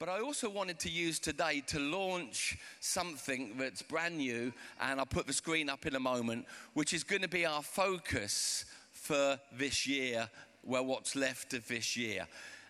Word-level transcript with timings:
But 0.00 0.08
I 0.08 0.20
also 0.20 0.48
wanted 0.48 0.78
to 0.78 0.88
use 0.88 1.18
today 1.18 1.62
to 1.66 1.78
launch 1.78 2.56
something 2.80 3.52
that's 3.58 3.82
brand 3.82 4.16
new, 4.16 4.50
and 4.80 4.98
I'll 4.98 5.04
put 5.04 5.26
the 5.26 5.34
screen 5.34 5.68
up 5.68 5.84
in 5.84 5.94
a 5.94 6.00
moment, 6.00 6.46
which 6.72 6.94
is 6.94 7.04
going 7.04 7.20
to 7.20 7.28
be 7.28 7.44
our 7.44 7.62
focus 7.62 8.64
for 8.92 9.38
this 9.52 9.86
year, 9.86 10.30
well, 10.64 10.86
what's 10.86 11.14
left 11.16 11.52
of 11.52 11.68
this 11.68 11.98
year. 11.98 12.26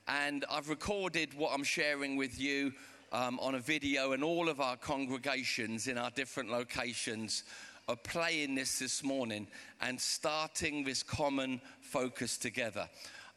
And 0.08 0.44
I've 0.50 0.68
recorded 0.68 1.32
what 1.34 1.52
I'm 1.54 1.62
sharing 1.62 2.16
with 2.16 2.40
you 2.40 2.72
um, 3.12 3.38
on 3.38 3.54
a 3.54 3.60
video, 3.60 4.10
and 4.10 4.24
all 4.24 4.48
of 4.48 4.60
our 4.60 4.76
congregations 4.76 5.86
in 5.86 5.98
our 5.98 6.10
different 6.10 6.50
locations 6.50 7.44
are 7.88 7.94
playing 7.94 8.56
this 8.56 8.80
this 8.80 9.04
morning 9.04 9.46
and 9.80 10.00
starting 10.00 10.82
this 10.82 11.04
common 11.04 11.60
focus 11.80 12.36
together. 12.36 12.88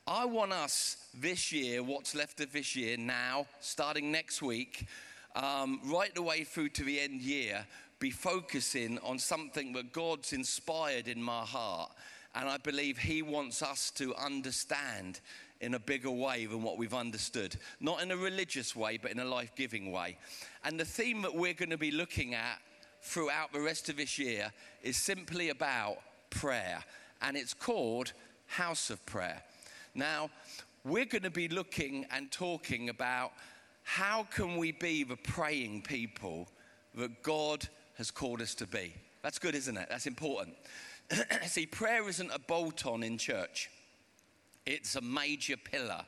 I 0.08 0.26
want 0.26 0.52
us 0.52 0.98
this 1.14 1.52
year, 1.52 1.84
what's 1.84 2.16
left 2.16 2.40
of 2.42 2.52
this 2.52 2.76
year 2.76 2.98
now, 2.98 3.46
starting 3.62 4.12
next 4.12 4.42
week, 4.42 4.88
um, 5.36 5.80
right 5.86 6.14
the 6.14 6.22
way 6.22 6.44
through 6.44 6.70
to 6.70 6.84
the 6.84 7.00
end 7.00 7.22
year, 7.22 7.66
be 8.00 8.12
focusing 8.12 9.00
on 9.00 9.20
something 9.20 9.74
that 9.74 9.94
God's 9.94 10.34
inspired 10.34 11.08
in 11.08 11.22
my 11.22 11.42
heart. 11.42 11.92
And 12.36 12.50
I 12.50 12.58
believe 12.58 12.98
He 12.98 13.22
wants 13.22 13.62
us 13.62 13.92
to 13.92 14.16
understand 14.16 15.20
in 15.62 15.76
a 15.76 15.80
bigger 15.80 16.12
way 16.12 16.46
than 16.46 16.62
what 16.62 16.78
we've 16.78 16.94
understood. 16.94 17.56
Not 17.80 18.02
in 18.02 18.12
a 18.12 18.18
religious 18.18 18.76
way, 18.76 18.98
but 18.98 19.12
in 19.12 19.20
a 19.20 19.26
life 19.26 19.52
giving 19.56 19.92
way. 19.92 20.18
And 20.66 20.80
the 20.80 20.86
theme 20.86 21.22
that 21.22 21.34
we're 21.34 21.54
going 21.54 21.70
to 21.70 21.78
be 21.78 21.92
looking 21.92 22.34
at 22.34 22.60
throughout 23.02 23.54
the 23.54 23.62
rest 23.62 23.88
of 23.88 23.98
this 23.98 24.18
year 24.18 24.52
is 24.82 24.98
simply 24.98 25.50
about 25.50 25.98
prayer. 26.30 26.84
And 27.22 27.38
it's 27.38 27.54
called 27.54 28.12
House 28.48 28.90
of 28.90 29.06
Prayer. 29.06 29.42
Now, 29.96 30.30
we're 30.84 31.06
going 31.06 31.24
to 31.24 31.30
be 31.30 31.48
looking 31.48 32.06
and 32.12 32.32
talking 32.32 32.90
about 32.90 33.32
how 33.84 34.28
can 34.34 34.58
we 34.58 34.72
be 34.72 35.04
the 35.04 35.16
praying 35.16 35.82
people 35.82 36.48
that 36.96 37.24
God 37.24 37.68
has 37.98 38.12
called 38.12 38.42
us 38.42 38.56
to 38.56 38.68
be. 38.68 38.94
That's 39.22 39.40
good, 39.40 39.56
isn't 39.56 39.78
it? 39.78 39.88
That's 39.90 40.08
important. 40.08 40.56
See, 41.46 41.66
prayer 41.66 42.08
isn't 42.08 42.32
a 42.34 42.40
bolt 42.40 42.86
on 42.86 43.04
in 43.04 43.18
church, 43.18 43.70
it's 44.66 44.96
a 44.96 45.02
major 45.02 45.58
pillar. 45.58 46.02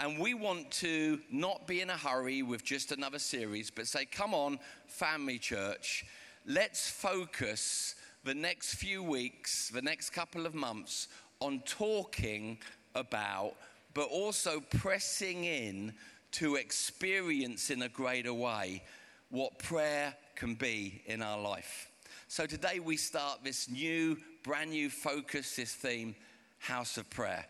And 0.00 0.20
we 0.20 0.32
want 0.32 0.70
to 0.72 1.18
not 1.28 1.66
be 1.66 1.80
in 1.80 1.90
a 1.90 1.96
hurry 1.96 2.42
with 2.42 2.62
just 2.62 2.92
another 2.92 3.18
series, 3.18 3.68
but 3.68 3.88
say, 3.88 4.04
come 4.04 4.32
on, 4.32 4.60
family 4.86 5.40
church, 5.40 6.04
let's 6.46 6.88
focus 6.88 7.96
the 8.22 8.34
next 8.34 8.74
few 8.74 9.02
weeks, 9.02 9.70
the 9.70 9.82
next 9.82 10.10
couple 10.10 10.46
of 10.46 10.54
months 10.54 11.08
on 11.40 11.62
talking 11.66 12.58
about, 12.94 13.54
but 13.98 14.10
also 14.10 14.60
pressing 14.60 15.42
in 15.42 15.92
to 16.30 16.54
experience 16.54 17.68
in 17.68 17.82
a 17.82 17.88
greater 17.88 18.32
way 18.32 18.80
what 19.28 19.58
prayer 19.58 20.14
can 20.36 20.54
be 20.54 21.02
in 21.06 21.20
our 21.20 21.40
life. 21.40 21.90
So 22.28 22.46
today 22.46 22.78
we 22.78 22.96
start 22.96 23.40
this 23.42 23.68
new, 23.68 24.16
brand 24.44 24.70
new 24.70 24.88
focus, 24.88 25.56
this 25.56 25.74
theme, 25.74 26.14
House 26.60 26.96
of 26.96 27.10
Prayer. 27.10 27.44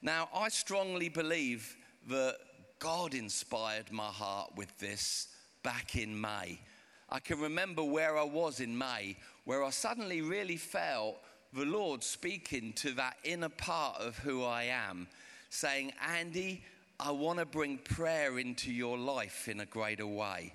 Now, 0.00 0.28
I 0.32 0.48
strongly 0.50 1.08
believe 1.08 1.76
that 2.08 2.36
God 2.78 3.12
inspired 3.12 3.90
my 3.90 4.10
heart 4.10 4.52
with 4.54 4.78
this 4.78 5.26
back 5.64 5.96
in 5.96 6.20
May. 6.20 6.60
I 7.08 7.18
can 7.18 7.40
remember 7.40 7.82
where 7.82 8.16
I 8.16 8.22
was 8.22 8.60
in 8.60 8.78
May, 8.78 9.16
where 9.44 9.64
I 9.64 9.70
suddenly 9.70 10.22
really 10.22 10.56
felt 10.56 11.16
the 11.52 11.64
Lord 11.64 12.04
speaking 12.04 12.74
to 12.74 12.92
that 12.92 13.16
inner 13.24 13.48
part 13.48 14.00
of 14.00 14.18
who 14.18 14.44
I 14.44 14.62
am, 14.66 15.08
saying, 15.50 15.92
Andy, 16.16 16.62
I 16.98 17.10
want 17.10 17.38
to 17.38 17.44
bring 17.44 17.78
prayer 17.78 18.38
into 18.38 18.72
your 18.72 18.96
life 18.96 19.48
in 19.48 19.60
a 19.60 19.66
greater 19.66 20.06
way. 20.06 20.52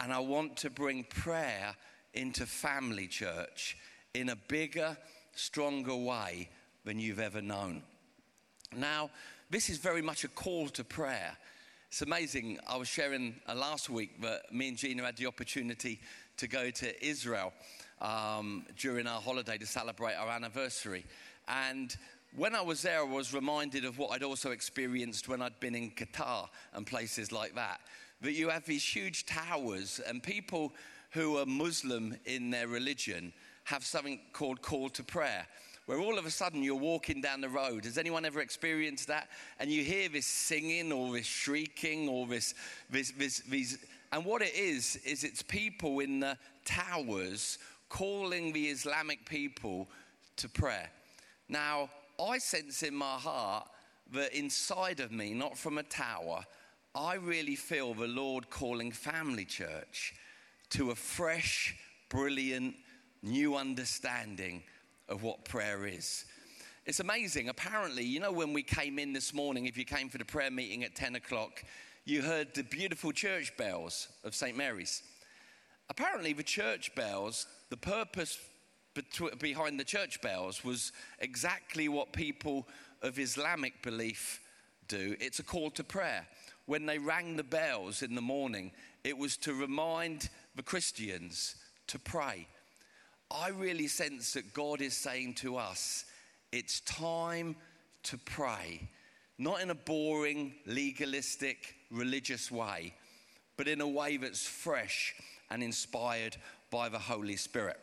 And 0.00 0.12
I 0.12 0.20
want 0.20 0.56
to 0.58 0.70
bring 0.70 1.04
prayer 1.04 1.74
into 2.14 2.46
family 2.46 3.08
church 3.08 3.76
in 4.14 4.30
a 4.30 4.36
bigger, 4.36 4.96
stronger 5.34 5.96
way 5.96 6.48
than 6.84 6.98
you've 6.98 7.20
ever 7.20 7.42
known. 7.42 7.82
Now, 8.74 9.10
this 9.50 9.68
is 9.68 9.78
very 9.78 10.02
much 10.02 10.24
a 10.24 10.28
call 10.28 10.68
to 10.68 10.84
prayer. 10.84 11.36
It's 11.88 12.02
amazing. 12.02 12.58
I 12.68 12.76
was 12.76 12.86
sharing 12.86 13.34
uh, 13.48 13.54
last 13.54 13.88
week 13.88 14.20
that 14.22 14.52
me 14.52 14.68
and 14.68 14.76
Gina 14.76 15.02
had 15.02 15.16
the 15.16 15.26
opportunity 15.26 16.00
to 16.36 16.46
go 16.46 16.70
to 16.70 17.04
Israel 17.04 17.52
um, 18.00 18.66
during 18.76 19.06
our 19.06 19.20
holiday 19.20 19.58
to 19.58 19.66
celebrate 19.66 20.14
our 20.14 20.28
anniversary. 20.28 21.04
And 21.48 21.96
when 22.36 22.54
I 22.54 22.60
was 22.60 22.82
there, 22.82 23.00
I 23.00 23.04
was 23.04 23.32
reminded 23.32 23.84
of 23.84 23.98
what 23.98 24.12
I'd 24.12 24.22
also 24.22 24.50
experienced 24.50 25.28
when 25.28 25.42
I'd 25.42 25.58
been 25.60 25.74
in 25.74 25.90
Qatar 25.90 26.48
and 26.74 26.86
places 26.86 27.32
like 27.32 27.54
that. 27.54 27.80
That 28.20 28.32
you 28.32 28.48
have 28.48 28.64
these 28.64 28.84
huge 28.84 29.26
towers, 29.26 30.00
and 30.06 30.22
people 30.22 30.72
who 31.10 31.38
are 31.38 31.46
Muslim 31.46 32.16
in 32.26 32.50
their 32.50 32.68
religion 32.68 33.32
have 33.64 33.84
something 33.84 34.20
called 34.32 34.60
call 34.62 34.88
to 34.90 35.02
prayer, 35.02 35.46
where 35.86 35.98
all 35.98 36.18
of 36.18 36.26
a 36.26 36.30
sudden 36.30 36.62
you're 36.62 36.74
walking 36.74 37.20
down 37.20 37.40
the 37.40 37.48
road. 37.48 37.84
Has 37.84 37.96
anyone 37.96 38.24
ever 38.24 38.40
experienced 38.40 39.08
that? 39.08 39.28
And 39.58 39.70
you 39.70 39.82
hear 39.82 40.08
this 40.08 40.26
singing 40.26 40.92
or 40.92 41.12
this 41.12 41.26
shrieking 41.26 42.08
or 42.08 42.26
this, 42.26 42.54
this, 42.90 43.12
this, 43.12 43.40
these. 43.40 43.78
And 44.12 44.24
what 44.24 44.42
it 44.42 44.54
is, 44.54 44.96
is 45.04 45.24
it's 45.24 45.42
people 45.42 46.00
in 46.00 46.20
the 46.20 46.36
towers 46.64 47.58
calling 47.88 48.52
the 48.52 48.66
Islamic 48.66 49.24
people 49.24 49.88
to 50.36 50.48
prayer. 50.48 50.90
Now, 51.48 51.88
I 52.20 52.38
sense 52.38 52.82
in 52.82 52.94
my 52.94 53.16
heart 53.16 53.68
that 54.12 54.36
inside 54.36 55.00
of 55.00 55.12
me, 55.12 55.34
not 55.34 55.56
from 55.56 55.78
a 55.78 55.82
tower, 55.82 56.44
I 56.94 57.14
really 57.14 57.54
feel 57.54 57.94
the 57.94 58.08
Lord 58.08 58.50
calling 58.50 58.90
Family 58.90 59.44
Church 59.44 60.14
to 60.70 60.90
a 60.90 60.94
fresh, 60.94 61.76
brilliant, 62.08 62.74
new 63.22 63.56
understanding 63.56 64.62
of 65.08 65.22
what 65.22 65.44
prayer 65.44 65.86
is. 65.86 66.24
It's 66.86 67.00
amazing. 67.00 67.48
Apparently, 67.48 68.02
you 68.02 68.18
know, 68.18 68.32
when 68.32 68.52
we 68.52 68.62
came 68.62 68.98
in 68.98 69.12
this 69.12 69.34
morning, 69.34 69.66
if 69.66 69.76
you 69.76 69.84
came 69.84 70.08
for 70.08 70.18
the 70.18 70.24
prayer 70.24 70.50
meeting 70.50 70.84
at 70.84 70.94
10 70.94 71.16
o'clock, 71.16 71.62
you 72.04 72.22
heard 72.22 72.54
the 72.54 72.64
beautiful 72.64 73.12
church 73.12 73.54
bells 73.56 74.08
of 74.24 74.34
St. 74.34 74.56
Mary's. 74.56 75.02
Apparently, 75.90 76.32
the 76.32 76.42
church 76.42 76.94
bells 76.94 77.46
the 77.70 77.76
purpose 77.76 78.38
behind 79.38 79.78
the 79.78 79.84
church 79.84 80.20
bells 80.20 80.64
was 80.64 80.92
exactly 81.18 81.88
what 81.88 82.12
people 82.12 82.66
of 83.02 83.18
Islamic 83.18 83.82
belief 83.82 84.40
do 84.88 85.14
it's 85.20 85.38
a 85.38 85.44
call 85.44 85.70
to 85.70 85.84
prayer. 85.84 86.26
When 86.66 86.86
they 86.86 86.98
rang 86.98 87.36
the 87.36 87.44
bells 87.44 88.02
in 88.02 88.14
the 88.14 88.20
morning, 88.20 88.72
it 89.04 89.16
was 89.16 89.36
to 89.38 89.54
remind 89.54 90.28
the 90.54 90.62
Christians 90.62 91.56
to 91.86 91.98
pray. 91.98 92.46
I 93.30 93.50
really 93.50 93.88
sense 93.88 94.32
that 94.32 94.52
God 94.52 94.80
is 94.80 94.96
saying 94.96 95.34
to 95.34 95.56
us, 95.56 96.04
it's 96.52 96.80
time 96.80 97.56
to 98.04 98.18
pray, 98.18 98.88
not 99.38 99.60
in 99.60 99.70
a 99.70 99.74
boring, 99.74 100.54
legalistic, 100.66 101.74
religious 101.90 102.50
way, 102.50 102.94
but 103.56 103.68
in 103.68 103.80
a 103.80 103.88
way 103.88 104.16
that's 104.16 104.46
fresh 104.46 105.14
and 105.50 105.62
inspired 105.62 106.36
by 106.70 106.88
the 106.88 106.98
Holy 106.98 107.36
Spirit. 107.36 107.78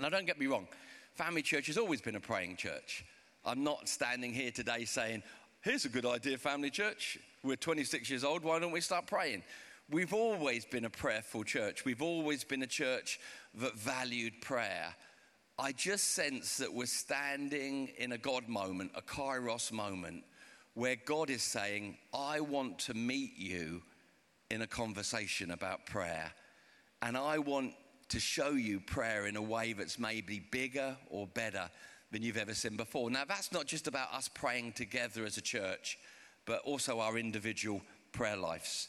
Now, 0.00 0.08
don't 0.08 0.26
get 0.26 0.38
me 0.38 0.46
wrong, 0.46 0.68
Family 1.14 1.42
Church 1.42 1.66
has 1.66 1.76
always 1.76 2.00
been 2.00 2.14
a 2.14 2.20
praying 2.20 2.56
church. 2.56 3.04
I'm 3.44 3.64
not 3.64 3.88
standing 3.88 4.32
here 4.32 4.52
today 4.52 4.84
saying, 4.84 5.22
here's 5.62 5.84
a 5.84 5.88
good 5.88 6.06
idea, 6.06 6.38
Family 6.38 6.70
Church. 6.70 7.18
We're 7.42 7.56
26 7.56 8.08
years 8.08 8.22
old, 8.22 8.44
why 8.44 8.58
don't 8.60 8.70
we 8.70 8.80
start 8.80 9.06
praying? 9.06 9.42
We've 9.90 10.12
always 10.12 10.64
been 10.64 10.84
a 10.84 10.90
prayerful 10.90 11.44
church. 11.44 11.84
We've 11.84 12.02
always 12.02 12.44
been 12.44 12.62
a 12.62 12.66
church 12.66 13.18
that 13.54 13.74
valued 13.74 14.40
prayer. 14.40 14.94
I 15.58 15.72
just 15.72 16.10
sense 16.10 16.58
that 16.58 16.72
we're 16.72 16.86
standing 16.86 17.88
in 17.98 18.12
a 18.12 18.18
God 18.18 18.48
moment, 18.48 18.92
a 18.94 19.02
kairos 19.02 19.72
moment, 19.72 20.24
where 20.74 20.96
God 21.04 21.30
is 21.30 21.42
saying, 21.42 21.96
I 22.14 22.40
want 22.40 22.78
to 22.80 22.94
meet 22.94 23.36
you 23.36 23.82
in 24.50 24.62
a 24.62 24.66
conversation 24.66 25.50
about 25.50 25.86
prayer. 25.86 26.32
And 27.02 27.16
I 27.16 27.38
want 27.38 27.74
to 28.08 28.20
show 28.20 28.50
you 28.50 28.80
prayer 28.80 29.26
in 29.26 29.36
a 29.36 29.42
way 29.42 29.72
that's 29.72 29.98
maybe 29.98 30.40
bigger 30.50 30.96
or 31.10 31.26
better 31.26 31.68
than 32.10 32.22
you've 32.22 32.38
ever 32.38 32.54
seen 32.54 32.76
before. 32.76 33.10
Now, 33.10 33.24
that's 33.26 33.52
not 33.52 33.66
just 33.66 33.86
about 33.86 34.12
us 34.14 34.28
praying 34.28 34.72
together 34.72 35.24
as 35.24 35.36
a 35.36 35.42
church, 35.42 35.98
but 36.46 36.60
also 36.62 37.00
our 37.00 37.18
individual 37.18 37.82
prayer 38.12 38.36
lives. 38.36 38.88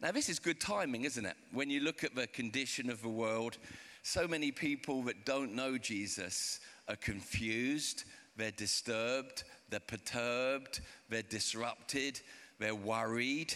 Now, 0.00 0.12
this 0.12 0.28
is 0.28 0.38
good 0.38 0.60
timing, 0.60 1.04
isn't 1.04 1.24
it? 1.24 1.36
When 1.52 1.70
you 1.70 1.80
look 1.80 2.04
at 2.04 2.14
the 2.14 2.26
condition 2.26 2.90
of 2.90 3.02
the 3.02 3.08
world, 3.08 3.58
so 4.02 4.28
many 4.28 4.52
people 4.52 5.02
that 5.04 5.24
don't 5.24 5.54
know 5.54 5.78
Jesus 5.78 6.60
are 6.88 6.96
confused, 6.96 8.04
they're 8.36 8.50
disturbed, 8.50 9.44
they're 9.70 9.80
perturbed, 9.80 10.80
they're 11.08 11.22
disrupted, 11.22 12.20
they're 12.58 12.74
worried. 12.74 13.54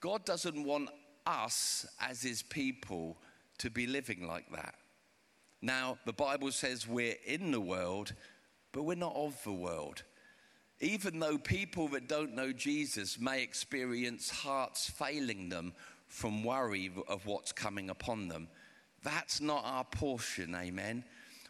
God 0.00 0.24
doesn't 0.24 0.64
want 0.64 0.90
us 1.26 1.86
as 2.00 2.22
his 2.22 2.42
people 2.42 3.16
to 3.58 3.70
be 3.70 3.86
living 3.86 4.26
like 4.26 4.50
that. 4.52 4.74
Now, 5.62 5.98
the 6.04 6.12
Bible 6.12 6.52
says 6.52 6.86
we're 6.86 7.16
in 7.26 7.50
the 7.50 7.60
world, 7.60 8.14
but 8.72 8.82
we're 8.84 8.94
not 8.96 9.14
of 9.16 9.42
the 9.44 9.52
world. 9.52 10.02
even 10.80 11.18
though 11.18 11.38
people 11.38 11.88
that 11.88 12.08
don't 12.08 12.34
know 12.34 12.52
Jesus 12.52 13.18
may 13.18 13.42
experience 13.42 14.28
hearts 14.28 14.90
failing 14.90 15.48
them 15.48 15.72
from 16.06 16.44
worry 16.44 16.90
of 17.08 17.26
what's 17.26 17.52
coming 17.52 17.90
upon 17.90 18.28
them, 18.28 18.48
that's 19.02 19.40
not 19.40 19.62
our 19.64 19.84
portion, 19.84 20.54
amen. 20.54 21.04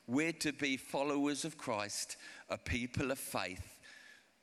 We're 0.06 0.32
to 0.32 0.52
be 0.52 0.76
followers 0.76 1.44
of 1.44 1.58
Christ, 1.58 2.16
a 2.48 2.56
people 2.56 3.10
of 3.10 3.18
faith. 3.18 3.78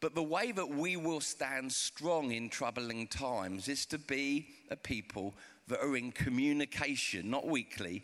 But 0.02 0.16
the 0.16 0.24
way 0.24 0.52
that 0.52 0.68
we 0.68 0.98
will 0.98 1.22
stand 1.22 1.72
strong 1.72 2.32
in 2.32 2.50
troubling 2.50 3.08
times 3.08 3.70
is 3.70 3.86
to 3.88 3.98
be 3.98 4.48
a 4.70 4.76
people 4.76 5.34
that 5.68 5.82
are 5.82 5.96
in 5.96 6.12
communication, 6.12 7.30
not 7.30 7.48
weekly, 7.48 8.04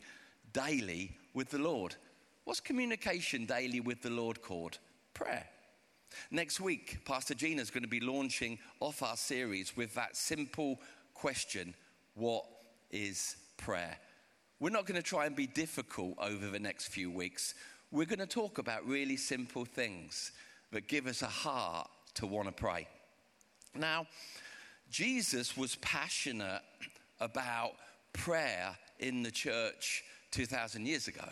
daily 0.53 1.17
with 1.33 1.49
the 1.49 1.57
Lord. 1.57 1.95
What's 2.45 2.59
communication 2.59 3.45
daily 3.45 3.79
with 3.79 4.01
the 4.01 4.09
Lord 4.09 4.41
called? 4.41 4.79
Prayer. 5.13 5.45
Next 6.31 6.59
week, 6.59 6.99
Pastor 7.05 7.35
Gina 7.35 7.61
is 7.61 7.69
going 7.69 7.83
to 7.83 7.89
be 7.89 7.99
launching 7.99 8.57
off 8.79 9.03
our 9.03 9.17
series 9.17 9.77
with 9.77 9.93
that 9.95 10.15
simple 10.15 10.79
question 11.13 11.75
What 12.15 12.45
is 12.91 13.35
prayer? 13.57 13.97
We're 14.59 14.71
not 14.71 14.85
going 14.85 15.01
to 15.01 15.07
try 15.07 15.25
and 15.25 15.35
be 15.35 15.47
difficult 15.47 16.15
over 16.19 16.47
the 16.47 16.59
next 16.59 16.87
few 16.87 17.11
weeks. 17.11 17.53
We're 17.91 18.05
going 18.05 18.19
to 18.19 18.27
talk 18.27 18.57
about 18.57 18.85
really 18.85 19.17
simple 19.17 19.65
things 19.65 20.31
that 20.71 20.87
give 20.87 21.07
us 21.07 21.21
a 21.21 21.27
heart 21.27 21.89
to 22.15 22.27
want 22.27 22.47
to 22.47 22.51
pray. 22.51 22.87
Now, 23.75 24.07
Jesus 24.89 25.55
was 25.55 25.75
passionate 25.75 26.61
about 27.19 27.73
prayer 28.13 28.75
in 28.99 29.23
the 29.23 29.31
church 29.31 30.03
2,000 30.31 30.85
years 30.85 31.07
ago, 31.07 31.27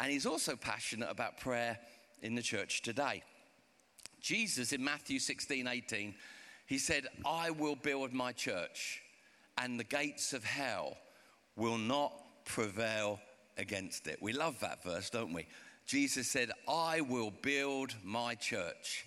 and 0.00 0.10
he's 0.10 0.26
also 0.26 0.56
passionate 0.56 1.10
about 1.10 1.38
prayer 1.38 1.78
in 2.22 2.34
the 2.34 2.42
church 2.42 2.82
today. 2.82 3.22
Jesus 4.20 4.72
in 4.72 4.82
Matthew 4.82 5.18
16 5.18 5.66
18, 5.66 6.14
he 6.66 6.78
said, 6.78 7.06
I 7.24 7.50
will 7.50 7.76
build 7.76 8.12
my 8.12 8.32
church, 8.32 9.02
and 9.58 9.78
the 9.78 9.84
gates 9.84 10.32
of 10.32 10.44
hell 10.44 10.96
will 11.56 11.78
not 11.78 12.12
prevail 12.44 13.20
against 13.58 14.06
it. 14.06 14.18
We 14.20 14.32
love 14.32 14.58
that 14.60 14.82
verse, 14.82 15.10
don't 15.10 15.32
we? 15.32 15.46
Jesus 15.86 16.28
said, 16.28 16.50
I 16.68 17.00
will 17.00 17.32
build 17.42 17.94
my 18.02 18.34
church. 18.34 19.06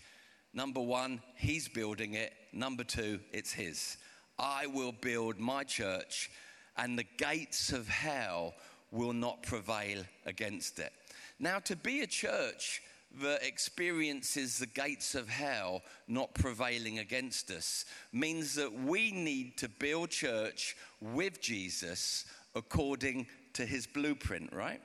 Number 0.53 0.81
one, 0.81 1.21
he's 1.35 1.67
building 1.67 2.13
it. 2.13 2.33
Number 2.53 2.83
two, 2.83 3.19
it's 3.31 3.51
his. 3.51 3.97
I 4.39 4.67
will 4.67 4.93
build 4.93 5.37
my 5.37 5.63
church, 5.63 6.31
and 6.77 6.97
the 6.97 7.05
gates 7.17 7.73
of 7.73 7.89
hell 7.89 8.53
will 8.91 9.13
not 9.13 9.43
prevail 9.43 10.03
against 10.25 10.79
it. 10.79 10.93
Now, 11.39 11.59
to 11.59 11.75
be 11.75 12.01
a 12.01 12.07
church 12.07 12.81
that 13.21 13.45
experiences 13.45 14.59
the 14.59 14.67
gates 14.67 15.15
of 15.15 15.27
hell 15.27 15.81
not 16.07 16.33
prevailing 16.33 16.99
against 16.99 17.51
us 17.51 17.85
means 18.13 18.55
that 18.55 18.71
we 18.71 19.11
need 19.11 19.57
to 19.57 19.67
build 19.67 20.09
church 20.09 20.75
with 21.01 21.41
Jesus 21.41 22.25
according 22.55 23.27
to 23.53 23.65
his 23.65 23.87
blueprint, 23.87 24.53
right? 24.53 24.81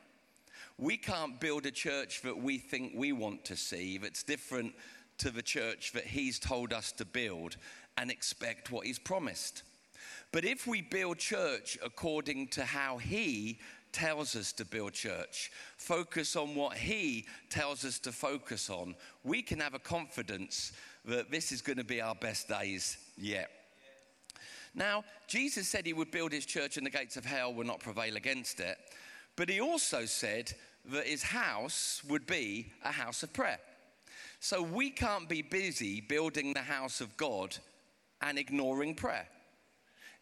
We 0.78 0.96
can't 0.96 1.38
build 1.38 1.66
a 1.66 1.70
church 1.70 2.22
that 2.22 2.36
we 2.36 2.58
think 2.58 2.92
we 2.96 3.12
want 3.12 3.44
to 3.44 3.56
see 3.56 3.98
that's 3.98 4.22
different 4.22 4.74
to 5.18 5.30
the 5.30 5.42
church 5.42 5.92
that 5.92 6.04
he's 6.04 6.38
told 6.38 6.72
us 6.72 6.92
to 6.92 7.04
build 7.04 7.56
and 7.96 8.10
expect 8.10 8.70
what 8.70 8.86
he's 8.86 8.98
promised. 8.98 9.62
But 10.32 10.44
if 10.44 10.66
we 10.66 10.82
build 10.82 11.18
church 11.18 11.78
according 11.82 12.48
to 12.48 12.64
how 12.64 12.98
he 12.98 13.60
tells 13.94 14.34
us 14.34 14.52
to 14.52 14.64
build 14.64 14.92
church, 14.92 15.50
focus 15.78 16.34
on 16.36 16.54
what 16.54 16.76
He 16.76 17.26
tells 17.48 17.84
us 17.84 17.98
to 18.00 18.12
focus 18.12 18.68
on, 18.68 18.96
we 19.22 19.40
can 19.40 19.60
have 19.60 19.72
a 19.72 19.78
confidence 19.78 20.72
that 21.04 21.30
this 21.30 21.52
is 21.52 21.62
going 21.62 21.78
to 21.78 21.84
be 21.84 22.02
our 22.02 22.16
best 22.16 22.48
days 22.48 22.98
yet. 23.16 23.50
Now, 24.74 25.04
Jesus 25.28 25.68
said 25.68 25.86
He 25.86 25.92
would 25.92 26.10
build 26.10 26.32
His 26.32 26.44
church 26.44 26.76
and 26.76 26.84
the 26.84 26.90
gates 26.90 27.16
of 27.16 27.24
hell 27.24 27.54
will 27.54 27.64
not 27.64 27.78
prevail 27.78 28.16
against 28.16 28.58
it, 28.58 28.76
but 29.36 29.48
He 29.48 29.60
also 29.60 30.04
said 30.04 30.52
that 30.90 31.06
His 31.06 31.22
house 31.22 32.02
would 32.08 32.26
be 32.26 32.72
a 32.84 32.90
house 32.90 33.22
of 33.22 33.32
prayer. 33.32 33.60
So 34.40 34.60
we 34.60 34.90
can't 34.90 35.28
be 35.28 35.40
busy 35.40 36.00
building 36.00 36.52
the 36.52 36.60
house 36.60 37.00
of 37.00 37.16
God 37.16 37.56
and 38.24 38.38
ignoring 38.38 38.94
prayer. 38.94 39.28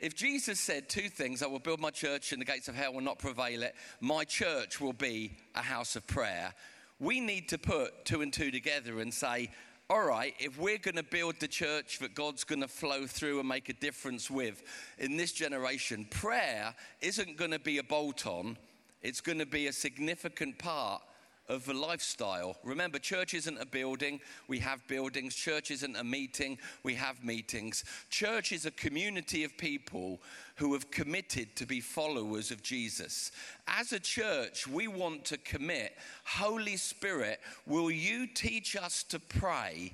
If 0.01 0.17
Jesus 0.17 0.59
said 0.59 0.89
two 0.89 1.09
things, 1.09 1.43
I 1.43 1.47
will 1.47 1.61
build 1.61 1.81
my 1.81 1.91
church 1.91 2.33
and 2.33 2.41
the 2.41 2.45
gates 2.45 2.67
of 2.67 2.75
hell 2.75 2.93
will 2.93 3.01
not 3.01 3.21
prevail 3.21 3.63
it, 3.63 3.75
my 4.01 4.25
church 4.25 4.81
will 4.81 4.93
be 4.93 5.37
a 5.55 5.63
house 5.63 5.95
of 5.95 6.07
prayer, 6.09 6.53
we 6.99 7.21
need 7.21 7.49
to 7.51 7.59
put 7.59 8.05
two 8.05 8.21
and 8.21 8.33
two 8.33 8.51
together 8.51 9.01
and 9.01 9.15
say, 9.15 9.51
all 9.89 10.05
right, 10.05 10.35
if 10.41 10.59
we're 10.59 10.79
going 10.79 10.97
to 10.97 11.05
build 11.05 11.37
the 11.39 11.47
church 11.47 12.01
that 12.01 12.15
God's 12.15 12.45
going 12.45 12.63
to 12.63 12.69
flow 12.69 13.07
through 13.07 13.39
and 13.39 13.49
make 13.49 13.69
a 13.69 13.75
difference 13.75 14.31
with 14.31 14.63
in 14.99 15.17
this 15.17 15.33
generation, 15.33 16.07
prayer 16.11 16.75
isn't 17.01 17.37
going 17.37 17.51
to 17.53 17.59
be 17.61 17.79
a 17.79 17.83
bolt 17.85 18.27
on, 18.27 18.57
it's 19.03 19.21
going 19.21 19.39
to 19.39 19.47
be 19.47 19.69
a 19.69 19.73
significant 19.73 20.59
part 20.59 21.03
of 21.49 21.65
the 21.67 21.75
lifestyle. 21.75 22.57
Remember, 22.63 22.99
church 22.99 23.35
isn't 23.35 23.61
a 23.61 23.67
building, 23.67 24.21
we 24.49 24.59
have 24.61 24.87
buildings. 24.87 25.35
Church 25.35 25.71
isn't 25.71 25.97
a 25.97 26.05
meeting, 26.05 26.59
we 26.83 26.95
have 26.95 27.25
meetings. 27.25 27.85
Church 28.11 28.53
is 28.53 28.65
a 28.65 28.71
community 28.71 29.45
of 29.45 29.57
people 29.59 30.21
who 30.57 30.73
have 30.73 30.91
committed 30.91 31.57
to 31.57 31.67
be 31.67 31.81
followers 31.81 32.51
of 32.51 32.63
Jesus. 32.63 33.33
As 33.67 33.93
a 33.93 34.01
church, 34.01 34.67
we 34.67 34.87
want 34.87 35.25
to 35.27 35.39
commit. 35.39 35.97
Holy 36.25 36.77
Spirit, 36.77 37.41
will 37.67 37.91
you 37.91 38.27
teach 38.27 38.77
us 38.77 39.03
to 39.05 39.19
pray 39.19 39.93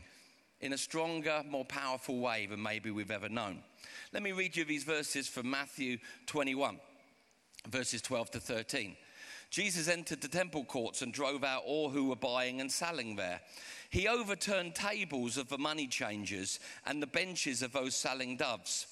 in 0.60 0.72
a 0.72 0.78
stronger, 0.78 1.42
more 1.48 1.64
powerful 1.64 2.18
way 2.18 2.46
than 2.46 2.62
maybe 2.62 2.90
we've 2.90 3.10
ever 3.10 3.28
known? 3.28 3.62
Let 4.12 4.22
me 4.22 4.32
read 4.32 4.56
you 4.56 4.64
these 4.64 4.84
verses 4.84 5.28
from 5.28 5.50
Matthew 5.50 5.98
21, 6.26 6.78
verses 7.68 8.02
12 8.02 8.30
to 8.32 8.40
13. 8.40 8.96
Jesus 9.50 9.88
entered 9.88 10.20
the 10.20 10.28
temple 10.28 10.64
courts 10.64 11.02
and 11.02 11.12
drove 11.12 11.42
out 11.42 11.62
all 11.64 11.88
who 11.88 12.08
were 12.08 12.16
buying 12.16 12.60
and 12.60 12.70
selling 12.70 13.16
there. 13.16 13.40
He 13.90 14.06
overturned 14.06 14.74
tables 14.74 15.38
of 15.38 15.48
the 15.48 15.58
money 15.58 15.86
changers 15.86 16.60
and 16.86 17.02
the 17.02 17.06
benches 17.06 17.62
of 17.62 17.72
those 17.72 17.94
selling 17.94 18.36
doves. 18.36 18.86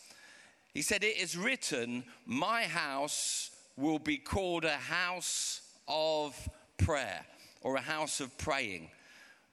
He 0.73 0.83
said, 0.83 1.05
It 1.05 1.19
is 1.19 1.37
written, 1.37 2.05
My 2.25 2.63
house 2.63 3.51
will 3.77 3.99
be 3.99 4.17
called 4.17 4.65
a 4.65 4.77
house 4.77 5.61
of 5.87 6.49
prayer 6.79 7.25
or 7.61 7.77
a 7.77 7.81
house 7.81 8.21
of 8.21 8.37
praying, 8.39 8.91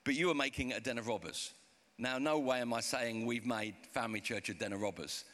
but 0.04 0.14
you 0.14 0.30
are 0.30 0.34
making 0.34 0.70
it 0.70 0.78
a 0.78 0.80
den 0.80 0.98
of 0.98 1.06
robbers. 1.06 1.52
Now, 1.98 2.18
no 2.18 2.38
way 2.38 2.60
am 2.60 2.72
I 2.72 2.80
saying 2.80 3.26
we've 3.26 3.46
made 3.46 3.74
Family 3.92 4.20
Church 4.20 4.48
a 4.48 4.54
den 4.54 4.72
of 4.72 4.80
robbers. 4.80 5.24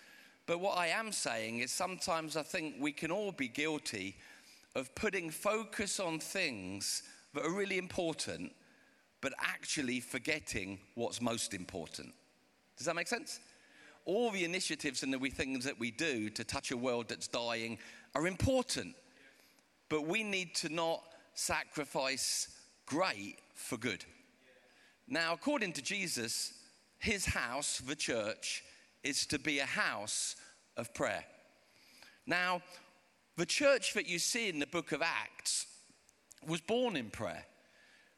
But 0.47 0.61
what 0.61 0.77
I 0.77 0.89
am 0.89 1.13
saying 1.13 1.61
is 1.61 1.71
sometimes 1.71 2.37
I 2.37 2.43
think 2.43 2.75
we 2.81 2.93
can 2.93 3.11
all 3.11 3.33
be 3.33 3.49
guilty 3.49 4.17
of 4.75 4.95
putting 4.95 5.31
focus 5.31 5.99
on 6.01 6.19
things 6.19 7.03
that 7.35 7.45
are 7.45 7.53
really 7.53 7.79
important, 7.79 8.53
but 9.21 9.33
actually 9.41 10.01
forgetting 10.01 10.79
what's 10.95 11.21
most 11.21 11.55
important. 11.55 12.13
Does 12.77 12.87
that 12.87 12.97
make 12.97 13.09
sense? 13.09 13.41
All 14.05 14.31
the 14.31 14.45
initiatives 14.45 15.03
and 15.03 15.13
the 15.13 15.19
things 15.29 15.65
that 15.65 15.79
we 15.79 15.91
do 15.91 16.31
to 16.31 16.45
touch 16.45 16.71
a 16.71 16.77
world 16.77 17.09
that's 17.09 17.29
dying 17.29 17.79
are 18.15 18.27
important, 18.27 18.95
but 19.89 20.07
we 20.07 20.23
need 20.23 20.55
to 20.57 20.69
not 20.69 21.03
sacrifice 21.35 22.49
great 22.87 23.37
for 23.55 23.77
good. 23.77 24.05
Now, 25.07 25.33
according 25.33 25.73
to 25.75 25.83
Jesus, 25.83 26.55
his 26.99 27.27
house, 27.27 27.79
the 27.79 27.97
church, 27.97 28.63
is 29.03 29.27
to 29.27 29.39
be 29.39 29.59
a 29.59 29.67
house 29.67 30.37
of 30.77 30.95
prayer. 30.95 31.25
Now, 32.27 32.63
the 33.41 33.47
church 33.47 33.95
that 33.95 34.07
you 34.07 34.19
see 34.19 34.51
in 34.51 34.59
the 34.59 34.67
book 34.67 34.93
of 34.93 35.01
Acts 35.01 35.67
was 36.47 36.61
born 36.61 36.95
in 36.95 37.09
prayer. 37.09 37.47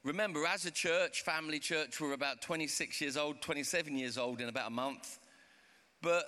Remember, 0.03 0.45
as 0.45 0.65
a 0.65 0.71
church, 0.71 1.21
family 1.21 1.59
church, 1.59 2.01
we're 2.01 2.11
about 2.11 2.41
26 2.41 2.99
years 2.99 3.15
old, 3.15 3.41
27 3.41 3.97
years 3.97 4.17
old 4.17 4.41
in 4.41 4.49
about 4.49 4.67
a 4.67 4.69
month. 4.69 5.19
But 6.01 6.25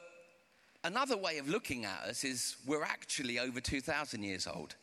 another 0.85 1.17
way 1.17 1.39
of 1.39 1.49
looking 1.49 1.83
at 1.83 2.03
us 2.07 2.23
is 2.23 2.55
we're 2.65 2.85
actually 2.85 3.37
over 3.37 3.59
2,000 3.59 4.23
years 4.23 4.47
old 4.47 4.77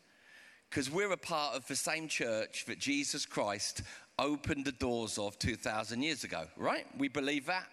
because 0.69 0.90
we're 0.90 1.12
a 1.12 1.16
part 1.16 1.57
of 1.57 1.66
the 1.66 1.76
same 1.76 2.07
church 2.07 2.66
that 2.66 2.78
Jesus 2.78 3.25
Christ 3.25 3.81
opened 4.19 4.66
the 4.66 4.73
doors 4.73 5.16
of 5.16 5.38
2,000 5.38 6.02
years 6.02 6.23
ago, 6.23 6.45
right? 6.59 6.85
We 6.99 7.09
believe 7.09 7.47
that. 7.47 7.66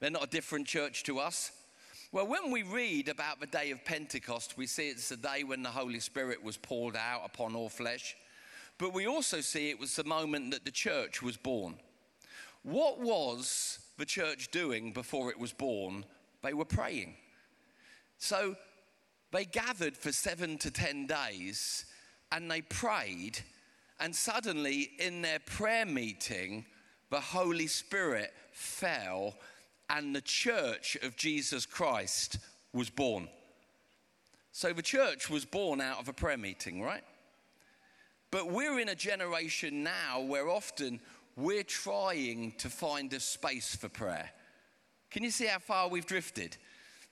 They're 0.00 0.10
not 0.10 0.24
a 0.24 0.30
different 0.30 0.66
church 0.66 1.04
to 1.04 1.20
us. 1.20 1.52
Well, 2.12 2.28
when 2.28 2.52
we 2.52 2.62
read 2.62 3.08
about 3.08 3.40
the 3.40 3.48
day 3.48 3.72
of 3.72 3.84
Pentecost, 3.84 4.56
we 4.56 4.68
see 4.68 4.88
it's 4.88 5.08
the 5.08 5.16
day 5.16 5.42
when 5.42 5.64
the 5.64 5.70
Holy 5.70 5.98
Spirit 5.98 6.42
was 6.42 6.56
poured 6.56 6.96
out 6.96 7.22
upon 7.24 7.56
all 7.56 7.68
flesh. 7.68 8.16
But 8.78 8.94
we 8.94 9.08
also 9.08 9.40
see 9.40 9.70
it 9.70 9.80
was 9.80 9.96
the 9.96 10.04
moment 10.04 10.52
that 10.52 10.64
the 10.64 10.70
church 10.70 11.20
was 11.20 11.36
born. 11.36 11.74
What 12.62 13.00
was 13.00 13.80
the 13.98 14.04
church 14.04 14.52
doing 14.52 14.92
before 14.92 15.30
it 15.30 15.38
was 15.38 15.52
born? 15.52 16.04
They 16.42 16.54
were 16.54 16.64
praying. 16.64 17.16
So 18.18 18.54
they 19.32 19.44
gathered 19.44 19.96
for 19.96 20.12
seven 20.12 20.58
to 20.58 20.70
ten 20.70 21.08
days 21.08 21.86
and 22.30 22.48
they 22.48 22.62
prayed. 22.62 23.40
And 23.98 24.14
suddenly, 24.14 24.90
in 25.00 25.22
their 25.22 25.40
prayer 25.40 25.86
meeting, 25.86 26.66
the 27.10 27.20
Holy 27.20 27.66
Spirit 27.66 28.32
fell 28.52 29.34
and 29.88 30.14
the 30.14 30.20
church 30.20 30.96
of 31.02 31.16
Jesus 31.16 31.66
Christ 31.66 32.38
was 32.72 32.90
born. 32.90 33.28
So 34.52 34.72
the 34.72 34.82
church 34.82 35.28
was 35.28 35.44
born 35.44 35.80
out 35.80 36.00
of 36.00 36.08
a 36.08 36.12
prayer 36.12 36.38
meeting, 36.38 36.82
right? 36.82 37.04
But 38.30 38.50
we're 38.50 38.80
in 38.80 38.88
a 38.88 38.94
generation 38.94 39.82
now 39.82 40.20
where 40.20 40.48
often 40.48 41.00
we're 41.36 41.62
trying 41.62 42.52
to 42.58 42.68
find 42.68 43.12
a 43.12 43.20
space 43.20 43.76
for 43.76 43.88
prayer. 43.88 44.30
Can 45.10 45.22
you 45.22 45.30
see 45.30 45.46
how 45.46 45.58
far 45.58 45.88
we've 45.88 46.06
drifted? 46.06 46.56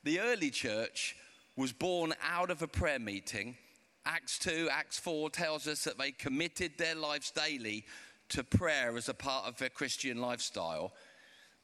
The 0.02 0.20
early 0.20 0.50
church 0.50 1.16
was 1.56 1.72
born 1.72 2.14
out 2.22 2.50
of 2.50 2.62
a 2.62 2.68
prayer 2.68 2.98
meeting. 2.98 3.56
Acts 4.06 4.38
2, 4.40 4.68
Acts 4.70 4.98
4 4.98 5.30
tells 5.30 5.66
us 5.66 5.84
that 5.84 5.98
they 5.98 6.10
committed 6.10 6.72
their 6.76 6.94
lives 6.94 7.30
daily 7.30 7.84
to 8.30 8.42
prayer 8.42 8.96
as 8.96 9.08
a 9.08 9.14
part 9.14 9.46
of 9.46 9.56
their 9.58 9.68
Christian 9.68 10.20
lifestyle. 10.20 10.92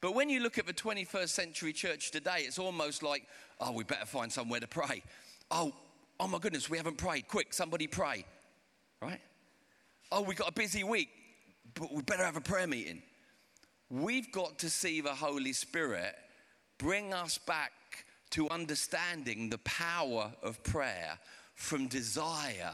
But 0.01 0.15
when 0.15 0.29
you 0.29 0.39
look 0.39 0.57
at 0.57 0.65
the 0.65 0.73
21st 0.73 1.29
century 1.29 1.73
church 1.73 2.09
today, 2.09 2.39
it's 2.39 2.57
almost 2.57 3.03
like, 3.03 3.27
oh, 3.59 3.71
we 3.71 3.83
better 3.83 4.07
find 4.07 4.31
somewhere 4.31 4.59
to 4.59 4.67
pray. 4.67 5.03
Oh, 5.51 5.71
oh 6.19 6.27
my 6.27 6.39
goodness, 6.39 6.69
we 6.69 6.77
haven't 6.77 6.97
prayed. 6.97 7.27
Quick, 7.27 7.53
somebody 7.53 7.85
pray. 7.85 8.25
Right? 8.99 9.21
Oh, 10.11 10.23
we 10.23 10.33
got 10.33 10.49
a 10.49 10.53
busy 10.53 10.83
week, 10.83 11.09
but 11.75 11.93
we 11.93 12.01
better 12.01 12.25
have 12.25 12.35
a 12.35 12.41
prayer 12.41 12.67
meeting. 12.67 13.03
We've 13.91 14.31
got 14.31 14.57
to 14.59 14.69
see 14.69 15.01
the 15.01 15.13
Holy 15.13 15.53
Spirit 15.53 16.15
bring 16.79 17.13
us 17.13 17.37
back 17.37 17.71
to 18.31 18.49
understanding 18.49 19.49
the 19.49 19.59
power 19.59 20.31
of 20.41 20.63
prayer 20.63 21.19
from 21.53 21.87
desire, 21.87 22.71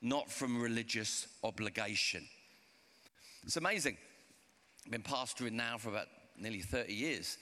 not 0.00 0.30
from 0.30 0.62
religious 0.62 1.26
obligation. 1.44 2.24
It's 3.42 3.56
amazing. 3.56 3.98
I've 4.86 4.92
been 4.92 5.02
pastoring 5.02 5.52
now 5.52 5.76
for 5.76 5.90
about 5.90 6.06
nearly 6.40 6.60
30 6.60 6.92
years. 6.92 7.38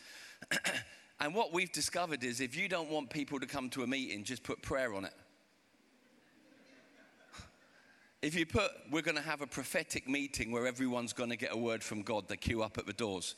and 1.21 1.35
what 1.35 1.53
we've 1.53 1.73
discovered 1.73 2.25
is 2.25 2.41
if 2.41 2.57
you 2.57 2.69
don't 2.69 2.91
want 2.91 3.11
people 3.11 3.41
to 3.41 3.47
come 3.47 3.71
to 3.71 3.83
a 3.83 3.87
meeting, 3.87 4.25
just 4.25 4.43
put 4.43 4.63
prayer 4.63 4.95
on 4.95 5.05
it. 5.05 5.15
If 8.21 8.35
you 8.35 8.47
put, 8.47 8.73
we're 8.91 9.03
going 9.03 9.17
to 9.17 9.23
have 9.23 9.43
a 9.43 9.47
prophetic 9.47 10.09
meeting 10.09 10.51
where 10.51 10.67
everyone's 10.67 11.13
going 11.13 11.31
to 11.31 11.37
get 11.37 11.53
a 11.53 11.57
word 11.57 11.85
from 11.85 12.03
God, 12.03 12.27
they 12.27 12.37
queue 12.37 12.63
up 12.63 12.77
at 12.77 12.85
the 12.85 12.93
doors. 12.93 13.37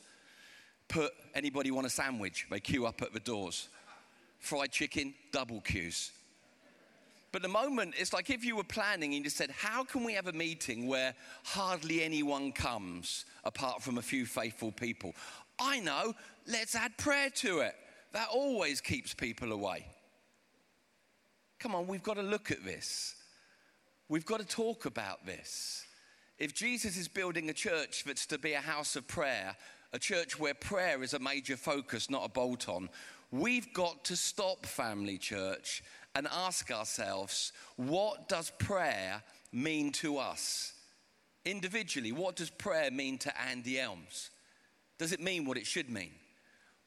Put, 0.87 1.11
anybody 1.35 1.69
want 1.69 1.85
a 1.85 1.89
sandwich? 1.89 2.47
They 2.49 2.59
queue 2.59 2.87
up 2.87 3.03
at 3.03 3.13
the 3.13 3.19
doors. 3.19 3.67
Fried 4.39 4.71
chicken, 4.71 5.13
double 5.31 5.61
queues. 5.61 6.11
But 7.31 7.41
the 7.41 7.47
moment, 7.47 7.93
it's 7.97 8.11
like 8.11 8.29
if 8.29 8.43
you 8.43 8.57
were 8.57 8.63
planning 8.63 9.13
and 9.13 9.23
you 9.23 9.29
said, 9.29 9.51
How 9.51 9.83
can 9.83 10.03
we 10.03 10.13
have 10.13 10.27
a 10.27 10.33
meeting 10.33 10.87
where 10.87 11.13
hardly 11.45 12.03
anyone 12.03 12.51
comes 12.51 13.25
apart 13.45 13.81
from 13.81 13.97
a 13.97 14.01
few 14.01 14.25
faithful 14.25 14.71
people? 14.71 15.13
I 15.61 15.79
know, 15.79 16.15
let's 16.47 16.75
add 16.75 16.97
prayer 16.97 17.29
to 17.35 17.59
it. 17.59 17.75
That 18.13 18.29
always 18.33 18.81
keeps 18.81 19.13
people 19.13 19.51
away. 19.51 19.85
Come 21.59 21.75
on, 21.75 21.85
we've 21.85 22.01
got 22.01 22.15
to 22.15 22.23
look 22.23 22.49
at 22.49 22.65
this. 22.65 23.15
We've 24.09 24.25
got 24.25 24.39
to 24.39 24.45
talk 24.45 24.85
about 24.85 25.25
this. 25.25 25.85
If 26.39 26.55
Jesus 26.55 26.97
is 26.97 27.07
building 27.07 27.49
a 27.51 27.53
church 27.53 28.03
that's 28.03 28.25
to 28.25 28.39
be 28.39 28.53
a 28.53 28.59
house 28.59 28.95
of 28.95 29.07
prayer, 29.07 29.55
a 29.93 29.99
church 29.99 30.39
where 30.39 30.55
prayer 30.55 31.03
is 31.03 31.13
a 31.13 31.19
major 31.19 31.55
focus, 31.55 32.09
not 32.09 32.25
a 32.25 32.29
bolt 32.29 32.67
on, 32.67 32.89
we've 33.29 33.71
got 33.73 34.03
to 34.05 34.15
stop 34.15 34.65
family 34.65 35.19
church 35.19 35.83
and 36.15 36.27
ask 36.31 36.71
ourselves 36.71 37.53
what 37.75 38.27
does 38.27 38.51
prayer 38.57 39.21
mean 39.51 39.91
to 39.91 40.17
us? 40.17 40.73
Individually, 41.45 42.11
what 42.11 42.35
does 42.35 42.49
prayer 42.49 42.89
mean 42.89 43.19
to 43.19 43.41
Andy 43.41 43.79
Elmes? 43.79 44.31
Does 45.01 45.13
it 45.13 45.19
mean 45.19 45.45
what 45.45 45.57
it 45.57 45.65
should 45.65 45.89
mean? 45.89 46.11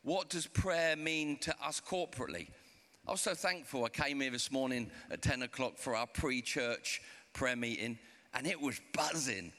What 0.05 0.29
does 0.29 0.47
prayer 0.47 0.95
mean 0.95 1.37
to 1.39 1.55
us 1.61 1.81
corporately? 1.85 2.47
I 3.09 3.11
was 3.11 3.21
so 3.21 3.35
thankful. 3.35 3.85
I 3.85 3.89
came 3.89 4.21
here 4.21 4.31
this 4.31 4.53
morning 4.53 4.89
at 5.11 5.21
10 5.21 5.43
o'clock 5.43 5.79
for 5.79 5.97
our 5.97 6.07
pre 6.07 6.41
church 6.41 7.03
prayer 7.33 7.57
meeting, 7.57 7.99
and 8.33 8.47
it 8.47 8.61
was 8.61 8.81
buzzing. 8.93 9.51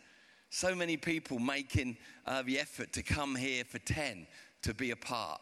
So 0.51 0.73
many 0.73 0.95
people 0.95 1.37
making 1.37 1.97
uh, 2.25 2.43
the 2.43 2.57
effort 2.57 2.93
to 2.93 3.03
come 3.03 3.35
here 3.35 3.65
for 3.65 3.79
10 3.79 4.25
to 4.61 4.73
be 4.73 4.91
a 4.91 4.95
part. 4.95 5.41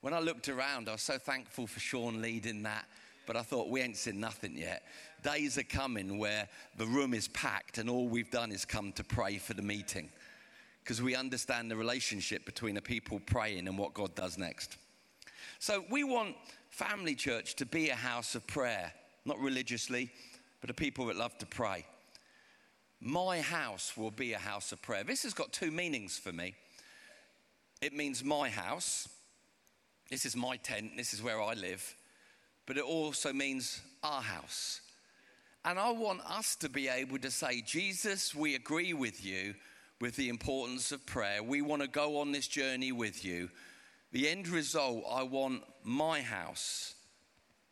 When 0.00 0.14
I 0.14 0.20
looked 0.20 0.48
around, 0.48 0.88
I 0.88 0.92
was 0.92 1.02
so 1.02 1.18
thankful 1.18 1.66
for 1.66 1.80
Sean 1.80 2.22
leading 2.22 2.62
that 2.62 2.86
but 3.26 3.36
I 3.36 3.42
thought 3.42 3.68
we 3.68 3.82
ain't 3.82 3.98
seen 3.98 4.20
nothing 4.20 4.56
yet. 4.56 4.84
Days 5.22 5.58
are 5.58 5.62
coming 5.62 6.16
where 6.16 6.48
the 6.78 6.86
room 6.86 7.12
is 7.12 7.28
packed 7.28 7.76
and 7.76 7.90
all 7.90 8.08
we've 8.08 8.30
done 8.30 8.50
is 8.50 8.64
come 8.64 8.90
to 8.92 9.04
pray 9.04 9.36
for 9.36 9.52
the 9.52 9.60
meeting 9.60 10.08
because 10.88 11.02
we 11.02 11.14
understand 11.14 11.70
the 11.70 11.76
relationship 11.76 12.46
between 12.46 12.74
the 12.74 12.80
people 12.80 13.20
praying 13.20 13.68
and 13.68 13.76
what 13.76 13.92
God 13.92 14.14
does 14.14 14.38
next. 14.38 14.78
So 15.58 15.84
we 15.90 16.02
want 16.02 16.34
family 16.70 17.14
church 17.14 17.56
to 17.56 17.66
be 17.66 17.90
a 17.90 17.94
house 17.94 18.34
of 18.34 18.46
prayer, 18.46 18.90
not 19.26 19.38
religiously, 19.38 20.10
but 20.62 20.70
a 20.70 20.72
people 20.72 21.04
that 21.08 21.16
love 21.16 21.36
to 21.38 21.46
pray. 21.46 21.84
My 23.02 23.42
house 23.42 23.98
will 23.98 24.10
be 24.10 24.32
a 24.32 24.38
house 24.38 24.72
of 24.72 24.80
prayer. 24.80 25.04
This 25.04 25.24
has 25.24 25.34
got 25.34 25.52
two 25.52 25.70
meanings 25.70 26.16
for 26.16 26.32
me. 26.32 26.54
It 27.82 27.92
means 27.92 28.24
my 28.24 28.48
house. 28.48 29.10
This 30.08 30.24
is 30.24 30.34
my 30.34 30.56
tent. 30.56 30.92
This 30.96 31.12
is 31.12 31.22
where 31.22 31.42
I 31.42 31.52
live 31.52 31.94
but 32.68 32.76
it 32.76 32.84
also 32.84 33.32
means 33.32 33.80
our 34.02 34.20
house. 34.20 34.82
And 35.64 35.78
I 35.78 35.90
want 35.90 36.20
us 36.30 36.54
to 36.56 36.68
be 36.68 36.86
able 36.86 37.18
to 37.20 37.30
say, 37.30 37.62
Jesus, 37.62 38.34
we 38.34 38.54
agree 38.54 38.92
with 38.92 39.24
you 39.24 39.54
with 40.00 40.16
the 40.16 40.28
importance 40.28 40.92
of 40.92 41.04
prayer. 41.06 41.42
We 41.42 41.62
want 41.62 41.82
to 41.82 41.88
go 41.88 42.18
on 42.18 42.32
this 42.32 42.46
journey 42.46 42.92
with 42.92 43.24
you. 43.24 43.50
The 44.12 44.28
end 44.28 44.48
result, 44.48 45.04
I 45.10 45.22
want 45.22 45.62
my 45.82 46.20
house 46.20 46.94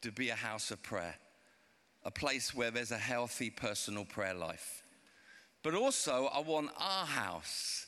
to 0.02 0.12
be 0.12 0.30
a 0.30 0.34
house 0.34 0.70
of 0.70 0.82
prayer, 0.82 1.14
a 2.04 2.10
place 2.10 2.54
where 2.54 2.70
there's 2.70 2.90
a 2.90 2.98
healthy 2.98 3.50
personal 3.50 4.04
prayer 4.04 4.34
life. 4.34 4.82
But 5.62 5.74
also, 5.74 6.26
I 6.26 6.40
want 6.40 6.70
our 6.78 7.06
house, 7.06 7.86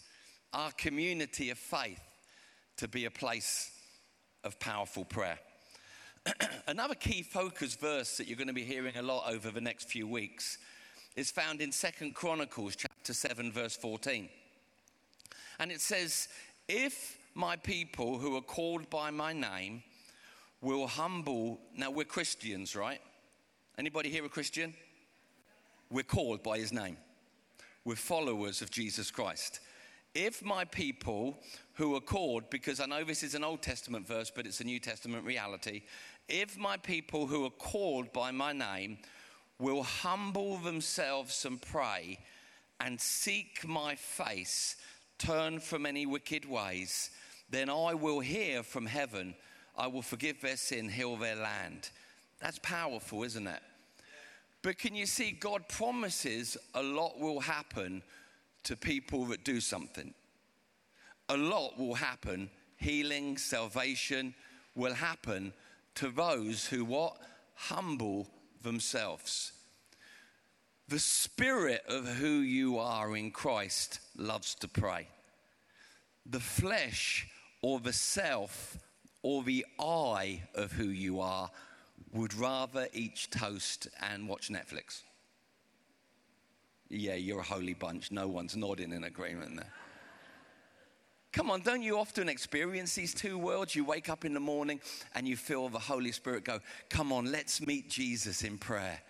our 0.52 0.71
community 0.73 1.50
of 1.50 1.59
faith, 1.59 2.00
to 2.78 2.88
be 2.88 3.04
a 3.04 3.11
place 3.11 3.71
of 4.45 4.59
powerful 4.61 5.04
prayer. 5.04 5.38
Another 6.66 6.95
key 6.95 7.23
focus 7.23 7.75
verse 7.75 8.16
that 8.16 8.28
you're 8.28 8.37
going 8.37 8.49
to 8.49 8.54
be 8.54 8.64
hearing 8.64 8.97
a 8.97 9.02
lot 9.02 9.30
over 9.30 9.50
the 9.50 9.61
next 9.61 9.88
few 9.88 10.07
weeks 10.07 10.59
is 11.19 11.33
found 11.33 11.61
in 11.61 11.73
Second 11.73 12.15
Chronicles 12.15 12.77
chapter 12.77 13.13
7 13.13 13.51
verse 13.51 13.77
14. 13.77 14.29
And 15.59 15.73
it 15.73 15.81
says, 15.81 16.29
"If 16.69 17.19
my 17.35 17.57
people 17.57 18.19
who 18.19 18.37
are 18.37 18.43
called 18.43 18.89
by 18.89 19.11
my 19.11 19.33
name 19.33 19.83
will 20.61 20.87
humble 20.87 21.61
Now 21.75 21.91
we're 21.91 22.05
Christians, 22.05 22.77
right? 22.77 23.03
Anybody 23.77 24.11
here 24.11 24.25
a 24.25 24.29
Christian? 24.29 24.77
We're 25.91 26.05
called 26.05 26.45
by 26.45 26.59
his 26.59 26.73
name. 26.73 26.99
We're 27.85 27.97
followers 27.97 28.63
of 28.63 28.71
Jesus 28.71 29.11
Christ 29.11 29.61
if 30.15 30.45
my 30.45 30.65
people 30.65 31.39
who 31.75 31.95
are 31.95 32.01
called, 32.01 32.51
because 32.51 32.81
I 32.81 32.87
know 32.87 33.05
this 33.05 33.23
is 33.23 33.35
an 33.35 33.45
Old 33.45 33.63
Testament 33.63 34.07
verse, 34.07 34.33
but 34.35 34.47
it's 34.47 34.61
a 34.61 34.65
New 34.65 34.81
Testament 34.81 35.25
reality, 35.25 35.83
if 36.29 36.57
my 36.57 36.77
people 36.77 37.27
who 37.27 37.45
are 37.45 37.51
called 37.51 38.13
by 38.13 38.31
my 38.31 38.53
name 38.53 38.99
will 39.59 39.83
humble 39.83 40.57
themselves 40.59 41.45
and 41.45 41.61
pray 41.61 42.19
and 42.81 43.00
seek 43.00 43.67
my 43.67 43.95
face, 43.95 44.77
turn 45.19 45.59
from 45.59 45.85
any 45.85 46.07
wicked 46.07 46.49
ways, 46.49 47.11
then 47.50 47.69
I 47.69 47.95
will 47.95 48.21
hear 48.21 48.62
from 48.62 48.87
heaven. 48.87 49.35
I 49.77 49.87
will 49.88 50.03
forgive 50.03 50.41
their 50.41 50.57
sin, 50.57 50.88
heal 50.88 51.17
their 51.17 51.37
land. 51.37 51.91
That's 52.41 52.59
powerful, 52.61 53.25
isn't 53.25 53.47
it? 53.47 53.62
But 54.62 54.79
can 54.79 54.95
you 54.95 55.07
see, 55.07 55.33
God 55.33 55.69
promises 55.69 56.57
a 56.75 56.83
lot 56.83 57.19
will 57.19 57.41
happen 57.41 58.03
to 58.65 58.77
people 58.77 59.25
that 59.27 59.45
do 59.45 59.61
something. 59.61 60.12
A 61.29 61.37
lot 61.37 61.79
will 61.79 61.95
happen. 61.95 62.50
Healing, 62.77 63.38
salvation 63.38 64.35
will 64.75 64.95
happen 64.95 65.53
to 65.97 66.11
those 66.11 66.67
who 66.67 66.85
what? 66.85 67.17
Humble 67.55 68.29
themselves. 68.62 69.53
The 70.88 70.99
spirit 70.99 71.83
of 71.87 72.07
who 72.07 72.41
you 72.41 72.79
are 72.79 73.17
in 73.17 73.31
Christ 73.31 74.00
loves 74.17 74.55
to 74.57 74.69
pray. 74.69 75.09
The 76.25 76.41
flesh 76.41 77.29
or 77.62 77.81
the 77.81 77.93
self 77.93 78.79
or 79.23 79.43
the 79.43 79.67
I 79.79 80.43
of 80.55 80.73
who 80.73 80.88
you 80.88 81.21
are 81.21 81.50
would 82.12 82.35
rather 82.35 82.88
eat 82.93 83.29
toast 83.31 83.88
and 84.00 84.29
watch 84.29 84.49
Netflix. 84.49 85.03
Yeah, 86.88 87.15
you're 87.15 87.41
a 87.41 87.45
holy 87.45 87.75
bunch. 87.75 88.11
No 88.11 88.29
one's 88.29 88.57
nodding 88.57 88.93
in 88.93 89.05
agreement 89.05 89.57
there. 89.57 89.73
Come 91.38 91.52
on, 91.52 91.61
don't 91.61 91.85
you 91.85 91.97
often 91.97 92.28
experience 92.28 92.97
these 92.97 93.14
two 93.14 93.38
worlds? 93.38 93.76
You 93.76 93.85
wake 93.85 94.09
up 94.09 94.25
in 94.25 94.35
the 94.35 94.40
morning 94.40 94.80
and 95.14 95.28
you 95.28 95.37
feel 95.37 95.68
the 95.68 95.78
Holy 95.78 96.11
Spirit 96.11 96.42
go, 96.42 96.59
Come 96.90 97.12
on, 97.12 97.30
let's 97.30 97.64
meet 97.64 97.88
Jesus 97.88 98.42
in 98.42 98.59
prayer. 98.59 99.00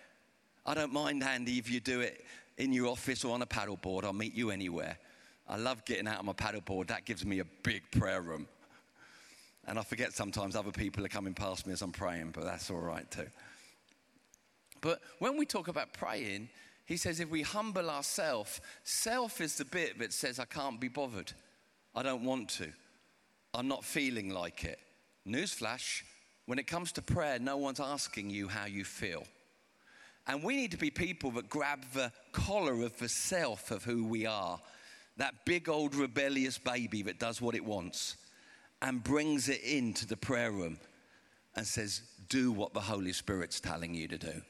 I 0.63 0.75
don't 0.75 0.93
mind, 0.93 1.23
Andy, 1.23 1.57
if 1.57 1.71
you 1.71 1.79
do 1.79 2.01
it 2.01 2.23
in 2.59 2.71
your 2.71 2.89
office 2.89 3.25
or 3.25 3.33
on 3.33 3.41
a 3.41 3.47
paddleboard. 3.47 4.03
I'll 4.03 4.13
meet 4.13 4.35
you 4.35 4.51
anywhere. 4.51 4.99
I 5.47 5.57
love 5.57 5.83
getting 5.85 6.07
out 6.07 6.19
on 6.19 6.27
my 6.27 6.33
paddleboard. 6.33 6.85
That 6.89 7.03
gives 7.03 7.25
me 7.25 7.39
a 7.39 7.45
big 7.63 7.81
prayer 7.89 8.21
room. 8.21 8.47
And 9.65 9.79
I 9.79 9.81
forget 9.81 10.13
sometimes 10.13 10.55
other 10.55 10.71
people 10.71 11.03
are 11.03 11.09
coming 11.09 11.33
past 11.33 11.65
me 11.65 11.73
as 11.73 11.81
I'm 11.81 11.91
praying, 11.91 12.33
but 12.35 12.43
that's 12.43 12.69
all 12.69 12.77
right 12.77 13.09
too. 13.09 13.25
But 14.81 14.99
when 15.17 15.35
we 15.35 15.47
talk 15.47 15.67
about 15.67 15.93
praying, 15.93 16.49
he 16.85 16.95
says 16.95 17.21
if 17.21 17.31
we 17.31 17.41
humble 17.41 17.89
ourselves, 17.89 18.61
self 18.83 19.41
is 19.41 19.55
the 19.55 19.65
bit 19.65 19.97
that 19.97 20.13
says, 20.13 20.37
I 20.37 20.45
can't 20.45 20.79
be 20.79 20.89
bothered. 20.89 21.33
I 21.95 22.03
don't 22.03 22.23
want 22.23 22.49
to. 22.49 22.71
I'm 23.53 23.67
not 23.67 23.83
feeling 23.83 24.29
like 24.29 24.63
it. 24.63 24.79
Newsflash 25.27 26.03
when 26.49 26.57
it 26.57 26.65
comes 26.65 26.91
to 26.93 27.03
prayer, 27.03 27.37
no 27.37 27.57
one's 27.57 27.79
asking 27.79 28.31
you 28.31 28.47
how 28.47 28.65
you 28.65 28.83
feel. 28.83 29.23
And 30.25 30.43
we 30.43 30.55
need 30.55 30.71
to 30.71 30.77
be 30.77 30.89
people 30.89 31.29
that 31.33 31.47
grab 31.47 31.85
the 31.93 32.11
collar 32.31 32.81
of 32.81 32.97
the 32.97 33.07
self 33.07 33.69
of 33.69 33.83
who 33.83 34.03
we 34.03 34.25
are, 34.25 34.59
that 35.17 35.45
big 35.45 35.69
old 35.69 35.93
rebellious 35.93 36.57
baby 36.57 37.03
that 37.03 37.19
does 37.19 37.39
what 37.39 37.53
it 37.53 37.63
wants 37.63 38.17
and 38.81 39.03
brings 39.03 39.47
it 39.47 39.61
into 39.61 40.07
the 40.07 40.17
prayer 40.17 40.51
room 40.51 40.79
and 41.55 41.67
says, 41.67 42.01
Do 42.29 42.51
what 42.51 42.73
the 42.73 42.79
Holy 42.79 43.13
Spirit's 43.13 43.59
telling 43.59 43.93
you 43.93 44.07
to 44.07 44.17
do. 44.17 44.41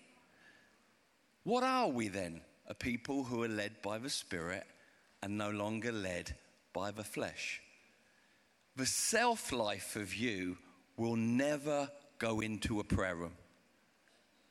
What 1.44 1.64
are 1.64 1.90
we 1.90 2.08
then? 2.08 2.40
A 2.68 2.74
people 2.74 3.26
who 3.26 3.44
are 3.44 3.50
led 3.50 3.82
by 3.82 3.98
the 3.98 4.10
Spirit 4.10 4.64
and 5.22 5.38
no 5.38 5.50
longer 5.50 5.92
led 5.92 6.34
by 6.80 6.92
the 6.92 7.04
flesh. 7.04 7.62
The 8.78 8.86
self 8.86 9.52
life 9.52 9.98
of 9.98 10.16
you 10.16 10.58
will 10.96 11.18
never 11.18 11.90
go 12.20 12.40
into 12.40 12.80
a 12.80 12.86
prayer 12.86 13.16
room, 13.16 13.34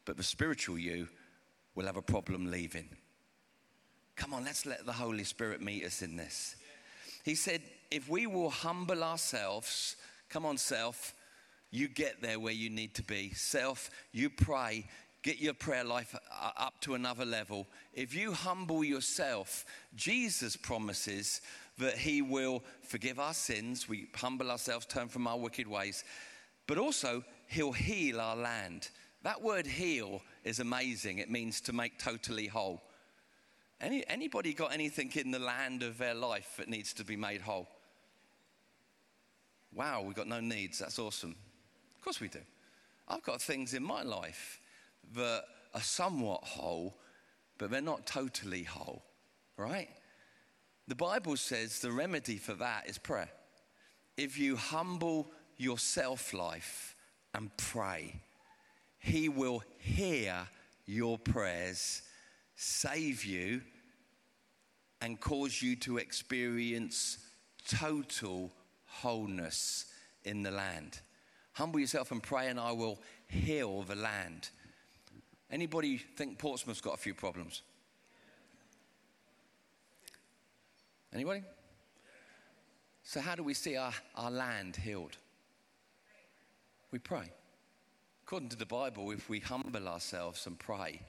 but 0.05 0.19
the 0.19 0.23
spiritual 0.23 0.79
you 0.79 1.09
will 1.75 1.87
have 1.87 1.97
a 1.97 2.03
problem 2.03 2.51
leaving. 2.51 2.91
Come 4.15 4.35
on, 4.35 4.45
let's 4.45 4.67
let 4.67 4.85
the 4.85 4.93
Holy 4.93 5.25
Spirit 5.25 5.63
meet 5.63 5.87
us 5.87 6.03
in 6.03 6.17
this. 6.17 6.57
He 7.25 7.35
said, 7.35 7.63
if 7.91 8.11
we 8.11 8.27
will 8.27 8.51
humble 8.51 9.03
ourselves, 9.03 9.97
come 10.29 10.45
on, 10.45 10.59
self, 10.59 11.15
you 11.71 11.89
get 11.89 12.21
there 12.21 12.39
where 12.39 12.53
you 12.53 12.69
need 12.69 12.95
to 12.97 13.03
be. 13.03 13.31
Self, 13.31 13.89
you 14.13 14.29
pray, 14.29 14.87
get 15.23 15.39
your 15.39 15.55
prayer 15.55 15.85
life 15.85 16.15
uh, 16.15 16.51
up 16.57 16.81
to 16.83 16.95
another 16.95 17.25
level. 17.25 17.67
If 17.93 18.15
you 18.15 18.33
humble 18.33 18.85
yourself, 18.85 19.65
Jesus 19.95 20.57
promises 20.57 21.41
that 21.79 21.99
He 21.99 22.23
will 22.23 22.63
forgive 22.83 23.19
our 23.19 23.35
sins. 23.35 23.89
We 23.89 24.09
humble 24.15 24.51
ourselves, 24.51 24.87
turn 24.87 25.09
from 25.09 25.27
our 25.27 25.39
wicked 25.39 25.67
ways 25.67 26.05
but 26.69 26.79
also 26.79 27.25
he'll 27.49 27.73
heal 27.73 28.21
our 28.21 28.37
land. 28.37 28.91
That 29.25 29.43
word 29.43 29.67
heal 29.67 30.23
is 30.45 30.61
amazing. 30.61 31.19
It 31.19 31.31
means 31.31 31.61
to 31.63 31.73
make 31.73 31.99
totally 31.99 32.47
whole. 32.47 32.83
Any, 33.81 34.07
anybody 34.07 34.53
got 34.53 34.73
anything 34.73 35.11
in 35.15 35.33
the 35.33 35.39
land 35.41 35.83
of 35.83 35.99
their 35.99 36.15
life 36.15 36.55
that 36.59 36.69
needs 36.69 36.93
to 36.95 37.05
be 37.05 37.17
made 37.17 37.41
whole? 37.41 37.67
Wow, 39.75 40.03
we've 40.03 40.15
got 40.15 40.29
no 40.29 40.41
needs. 40.41 40.79
That's 40.79 40.99
awesome. 40.99 41.35
Of 41.97 42.05
course 42.05 42.21
we 42.21 42.29
do. 42.29 42.41
I've 43.09 43.23
got 43.23 43.41
things 43.41 43.75
in 43.75 43.83
my 43.83 44.03
life 44.03 44.61
that 45.15 45.45
are 45.75 45.81
somewhat 45.81 46.45
whole, 46.45 46.97
but 47.59 47.71
they're 47.71 47.81
not 47.81 48.07
totally 48.07 48.63
whole, 48.63 49.03
right? 49.57 49.89
The 50.87 50.95
Bible 50.95 51.37
says 51.37 51.81
the 51.81 51.93
remedy 51.93 52.37
for 52.37 52.55
that 52.55 52.89
is 52.89 52.99
prayer. 52.99 53.31
If 54.17 54.39
you 54.39 54.57
humble 54.57 55.31
your 55.59 55.79
self 55.79 56.33
life 56.33 56.97
and 57.35 57.55
pray. 57.57 58.15
He 58.99 59.29
will 59.29 59.63
hear 59.79 60.49
your 60.87 61.19
prayers, 61.19 62.03
save 62.57 63.25
you, 63.25 63.61
and 65.01 65.21
cause 65.21 65.63
you 65.63 65.77
to 65.77 65.99
experience 65.99 67.19
total 67.69 68.51
wholeness 68.87 69.87
in 70.25 70.43
the 70.43 70.51
land. 70.51 71.01
Humble 71.53 71.81
yourself 71.81 72.11
and 72.11 72.23
pray, 72.23 72.49
and 72.49 72.59
I 72.59 72.73
will 72.73 72.99
heal 73.29 73.83
the 73.83 73.95
land. 73.95 74.51
Anybody 75.51 75.99
think 75.99 76.39
Portsmouth's 76.39 76.81
got 76.81 76.95
a 76.95 76.99
few 76.99 77.15
problems? 77.15 77.63
Anybody? 81.13 81.43
So, 83.03 83.21
how 83.21 83.35
do 83.35 83.43
we 83.43 83.55
see 83.55 83.77
our, 83.77 83.93
our 84.15 84.31
land 84.31 84.77
healed? 84.77 85.17
we 86.91 86.99
pray. 86.99 87.31
According 88.25 88.49
to 88.51 88.57
the 88.57 88.67
Bible, 88.67 89.11
if 89.11 89.29
we 89.29 89.41
humble 89.41 89.89
ourselves 89.89 90.47
and 90.47 90.59
pray, 90.59 91.01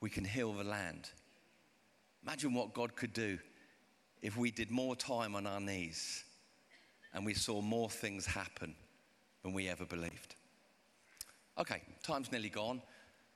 we 0.00 0.10
can 0.10 0.24
heal 0.24 0.52
the 0.52 0.64
land. 0.64 1.10
Imagine 2.22 2.54
what 2.54 2.74
God 2.74 2.96
could 2.96 3.12
do 3.12 3.38
if 4.22 4.36
we 4.36 4.50
did 4.50 4.70
more 4.70 4.94
time 4.94 5.34
on 5.34 5.46
our 5.46 5.60
knees 5.60 6.24
and 7.14 7.24
we 7.24 7.34
saw 7.34 7.60
more 7.60 7.88
things 7.88 8.26
happen 8.26 8.74
than 9.42 9.52
we 9.52 9.68
ever 9.68 9.84
believed. 9.84 10.34
Okay, 11.58 11.82
time's 12.02 12.30
nearly 12.30 12.48
gone. 12.48 12.82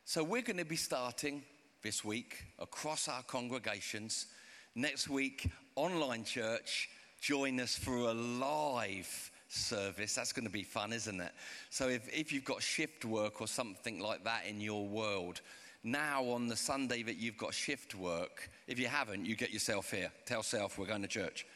So 0.07 0.23
we're 0.23 0.43
going 0.43 0.59
to 0.59 0.67
be 0.67 0.77
starting 0.77 1.43
this 1.83 2.05
week 2.05 2.45
across 2.59 3.09
our 3.09 3.23
congregations. 3.23 4.27
Next 4.75 5.09
week, 5.09 5.51
online 5.77 6.25
church. 6.25 6.91
Join 7.23 7.59
us 7.59 7.75
for 7.75 7.97
a 7.97 8.13
live 8.13 9.31
service. 9.49 10.15
That's 10.15 10.35
going 10.35 10.45
to 10.45 10.53
be 10.53 10.63
fun, 10.63 10.93
isn't 10.93 11.23
it? 11.23 11.33
So 11.71 11.89
if, 11.89 12.07
if 12.15 12.35
you've 12.35 12.45
got 12.45 12.63
shift 12.63 13.07
work 13.07 13.41
or 13.41 13.47
something 13.47 13.99
like 13.99 14.25
that 14.25 14.45
in 14.47 14.61
your 14.61 14.87
world, 14.87 15.41
now 15.83 16.23
on 16.25 16.49
the 16.49 16.57
Sunday 16.57 17.03
that 17.03 17.17
you've 17.17 17.39
got 17.39 17.55
shift 17.55 17.95
work, 17.95 18.51
if 18.67 18.79
you 18.79 18.89
haven't, 18.89 19.25
you 19.25 19.37
get 19.37 19.55
yourself 19.55 19.91
here. 19.91 20.13
Tell 20.27 20.43
self 20.43 20.77
we're 20.77 20.85
going 20.85 21.01
to 21.01 21.09
church. 21.09 21.47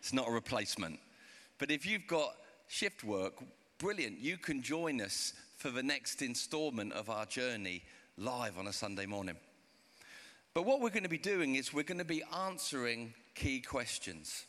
It's 0.00 0.12
not 0.12 0.28
a 0.28 0.32
replacement. 0.32 0.98
But 1.58 1.70
if 1.70 1.86
you've 1.86 2.08
got 2.08 2.34
shift 2.66 3.04
work, 3.04 3.34
brilliant. 3.78 4.18
You 4.18 4.38
can 4.38 4.60
join 4.60 5.00
us 5.00 5.34
for 5.62 5.70
the 5.70 5.82
next 5.82 6.22
installment 6.22 6.92
of 6.92 7.08
our 7.08 7.24
journey 7.24 7.84
live 8.18 8.58
on 8.58 8.66
a 8.66 8.72
Sunday 8.72 9.06
morning. 9.06 9.36
But 10.54 10.66
what 10.66 10.80
we're 10.80 10.90
going 10.90 11.04
to 11.04 11.08
be 11.08 11.18
doing 11.18 11.54
is 11.54 11.72
we're 11.72 11.84
going 11.84 11.98
to 11.98 12.04
be 12.04 12.24
answering 12.44 13.14
key 13.36 13.60
questions. 13.60 14.44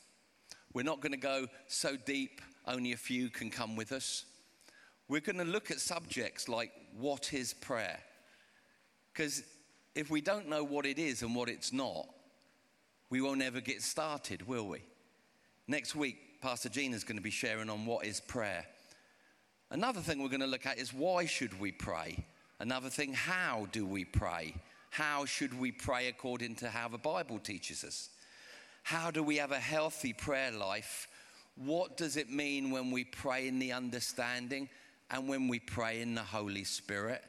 We're 0.74 0.82
not 0.82 1.02
going 1.02 1.12
to 1.12 1.20
go 1.20 1.46
so 1.68 1.96
deep 1.96 2.42
only 2.66 2.94
a 2.94 2.98
few 2.98 3.30
can 3.30 3.52
come 3.52 3.76
with 3.76 3.92
us. 3.92 4.26
We're 5.08 5.22
going 5.22 5.38
to 5.38 5.44
look 5.44 5.70
at 5.70 5.80
subjects 5.80 6.50
like 6.50 6.72
what 6.98 7.32
is 7.32 7.54
prayer? 7.54 8.00
Because 9.14 9.44
if 9.94 10.10
we 10.10 10.20
don't 10.20 10.50
know 10.50 10.64
what 10.64 10.88
it 10.88 10.98
is 10.98 11.22
and 11.22 11.36
what 11.36 11.48
it's 11.48 11.72
not, 11.72 12.08
we 13.12 13.22
won't 13.22 13.44
ever 13.44 13.62
get 13.62 13.84
started, 13.84 14.48
will 14.48 14.68
we? 14.68 14.80
Next 15.68 15.96
week, 15.96 16.42
Pastor 16.42 16.70
Gina 16.70 16.96
is 16.96 17.04
going 17.04 17.18
to 17.18 17.24
be 17.24 17.30
sharing 17.30 17.70
on 17.70 17.86
what 17.86 18.04
is 18.04 18.20
prayer. 18.20 18.66
Another 19.74 20.00
thing 20.00 20.24
we're 20.24 20.30
going 20.30 20.40
to 20.40 20.48
look 20.48 20.66
at 20.66 20.78
is 20.78 20.94
why 20.94 21.26
should 21.26 21.60
we 21.60 21.74
pray? 21.74 22.24
Another 22.60 22.90
thing, 22.90 23.14
how 23.14 23.68
do 23.74 23.86
we 23.86 24.06
pray? 24.06 24.56
How 24.92 25.26
should 25.26 25.60
we 25.60 25.74
pray 25.74 26.08
according 26.08 26.56
to 26.58 26.70
how 26.70 26.88
the 26.88 26.98
Bible 26.98 27.40
teaches 27.40 27.84
us? 27.84 28.10
How 28.84 29.12
do 29.12 29.22
we 29.22 29.38
have 29.38 29.52
a 29.52 29.60
healthy 29.60 30.14
prayer 30.14 30.52
life 30.52 31.10
what 31.56 31.98
does 31.98 32.18
it 32.18 32.30
mean 32.30 32.72
when 32.72 32.90
we 32.90 33.04
pray 33.04 33.48
in 33.48 33.60
the 33.60 33.74
understanding 33.74 34.70
and 35.12 35.28
when 35.28 35.48
we 35.48 35.60
pray 35.60 36.02
in 36.02 36.16
the 36.16 36.24
Holy 36.24 36.64
Spirit? 36.64 37.24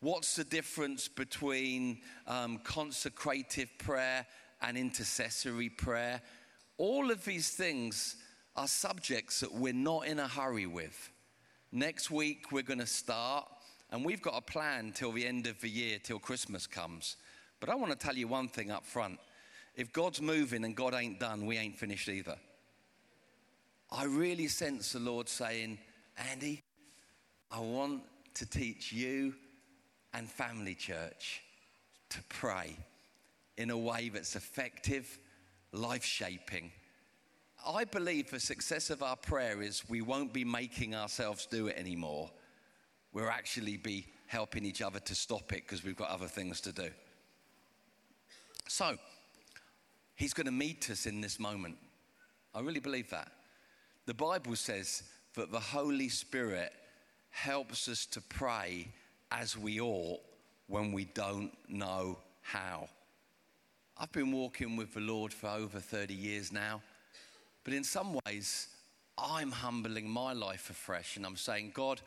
What's 0.00 0.36
the 0.36 0.44
difference 0.44 1.08
between 1.08 1.98
um, 2.26 2.58
consecrative 2.64 3.70
prayer 3.78 4.26
and 4.60 4.76
intercessory 4.76 5.68
prayer? 5.68 6.20
All 6.76 7.10
of 7.10 7.24
these 7.24 7.50
things 7.50 8.16
are 8.56 8.66
subjects 8.66 9.40
that 9.40 9.52
we're 9.52 9.72
not 9.72 10.06
in 10.06 10.18
a 10.18 10.28
hurry 10.28 10.66
with. 10.66 11.10
Next 11.76 12.10
week, 12.10 12.52
we're 12.52 12.62
going 12.62 12.80
to 12.80 12.86
start, 12.86 13.46
and 13.90 14.02
we've 14.02 14.22
got 14.22 14.32
a 14.34 14.40
plan 14.40 14.92
till 14.94 15.12
the 15.12 15.26
end 15.26 15.46
of 15.46 15.60
the 15.60 15.68
year, 15.68 15.98
till 16.02 16.18
Christmas 16.18 16.66
comes. 16.66 17.16
But 17.60 17.68
I 17.68 17.74
want 17.74 17.90
to 17.90 17.98
tell 17.98 18.16
you 18.16 18.28
one 18.28 18.48
thing 18.48 18.70
up 18.70 18.86
front. 18.86 19.18
If 19.74 19.92
God's 19.92 20.22
moving 20.22 20.64
and 20.64 20.74
God 20.74 20.94
ain't 20.94 21.20
done, 21.20 21.44
we 21.44 21.58
ain't 21.58 21.76
finished 21.76 22.08
either. 22.08 22.36
I 23.90 24.04
really 24.04 24.48
sense 24.48 24.92
the 24.92 25.00
Lord 25.00 25.28
saying, 25.28 25.76
Andy, 26.32 26.62
I 27.50 27.60
want 27.60 28.04
to 28.36 28.46
teach 28.46 28.90
you 28.90 29.34
and 30.14 30.30
family 30.30 30.74
church 30.74 31.42
to 32.08 32.22
pray 32.30 32.74
in 33.58 33.68
a 33.68 33.76
way 33.76 34.08
that's 34.08 34.34
effective, 34.34 35.18
life 35.72 36.04
shaping. 36.06 36.72
I 37.64 37.84
believe 37.84 38.30
the 38.30 38.40
success 38.40 38.90
of 38.90 39.02
our 39.02 39.16
prayer 39.16 39.62
is 39.62 39.88
we 39.88 40.00
won't 40.00 40.32
be 40.32 40.44
making 40.44 40.94
ourselves 40.94 41.46
do 41.46 41.68
it 41.68 41.76
anymore. 41.76 42.30
We'll 43.12 43.28
actually 43.28 43.76
be 43.76 44.06
helping 44.26 44.64
each 44.64 44.82
other 44.82 45.00
to 45.00 45.14
stop 45.14 45.52
it 45.52 45.62
because 45.62 45.84
we've 45.84 45.96
got 45.96 46.10
other 46.10 46.26
things 46.26 46.60
to 46.62 46.72
do. 46.72 46.90
So, 48.68 48.96
He's 50.16 50.32
going 50.32 50.46
to 50.46 50.52
meet 50.52 50.88
us 50.90 51.04
in 51.04 51.20
this 51.20 51.38
moment. 51.38 51.76
I 52.54 52.60
really 52.60 52.80
believe 52.80 53.10
that. 53.10 53.30
The 54.06 54.14
Bible 54.14 54.56
says 54.56 55.02
that 55.34 55.52
the 55.52 55.60
Holy 55.60 56.08
Spirit 56.08 56.72
helps 57.30 57.86
us 57.86 58.06
to 58.06 58.22
pray 58.22 58.88
as 59.30 59.58
we 59.58 59.78
ought 59.78 60.20
when 60.68 60.90
we 60.90 61.04
don't 61.04 61.52
know 61.68 62.18
how. 62.40 62.88
I've 63.98 64.12
been 64.12 64.32
walking 64.32 64.76
with 64.76 64.94
the 64.94 65.00
Lord 65.00 65.34
for 65.34 65.48
over 65.48 65.80
30 65.80 66.14
years 66.14 66.50
now, 66.50 66.80
but 67.66 67.74
in 67.74 67.82
some 67.82 68.16
ways, 68.24 68.68
I'm 69.18 69.50
humbling 69.50 70.08
my 70.08 70.32
life 70.32 70.70
afresh 70.70 71.16
and 71.16 71.26
I'm 71.26 71.34
saying, 71.34 71.72
God, 71.74 72.00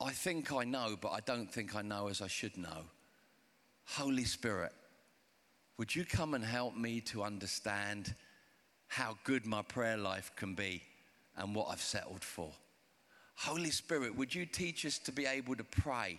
I 0.00 0.10
think 0.10 0.52
I 0.52 0.64
know, 0.64 0.96
but 1.00 1.12
I 1.12 1.20
don't 1.20 1.46
think 1.46 1.76
I 1.76 1.82
know 1.82 2.08
as 2.08 2.20
I 2.20 2.26
should 2.26 2.56
know. 2.56 2.82
Holy 3.84 4.24
Spirit, 4.24 4.72
would 5.78 5.94
you 5.94 6.04
come 6.04 6.34
and 6.34 6.44
help 6.44 6.76
me 6.76 7.00
to 7.02 7.22
understand 7.22 8.16
how 8.88 9.16
good 9.22 9.46
my 9.46 9.62
prayer 9.62 9.96
life 9.96 10.32
can 10.34 10.56
be 10.56 10.82
and 11.36 11.54
what 11.54 11.68
I've 11.70 11.80
settled 11.80 12.24
for? 12.24 12.50
Holy 13.36 13.70
Spirit, 13.70 14.16
would 14.16 14.34
you 14.34 14.44
teach 14.44 14.84
us 14.84 14.98
to 14.98 15.12
be 15.12 15.24
able 15.24 15.54
to 15.54 15.62
pray 15.62 16.18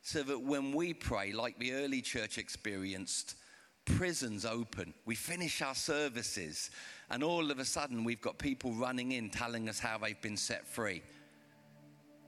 so 0.00 0.22
that 0.22 0.40
when 0.40 0.72
we 0.72 0.94
pray, 0.94 1.32
like 1.32 1.58
the 1.58 1.74
early 1.74 2.00
church 2.00 2.38
experienced, 2.38 3.36
prisons 3.84 4.44
open, 4.44 4.94
we 5.04 5.14
finish 5.14 5.62
our 5.62 5.74
services, 5.74 6.70
and 7.10 7.22
all 7.22 7.50
of 7.50 7.58
a 7.58 7.64
sudden 7.64 8.04
we've 8.04 8.20
got 8.20 8.38
people 8.38 8.72
running 8.72 9.12
in 9.12 9.30
telling 9.30 9.68
us 9.68 9.78
how 9.78 9.98
they've 9.98 10.20
been 10.20 10.36
set 10.36 10.66
free. 10.66 11.02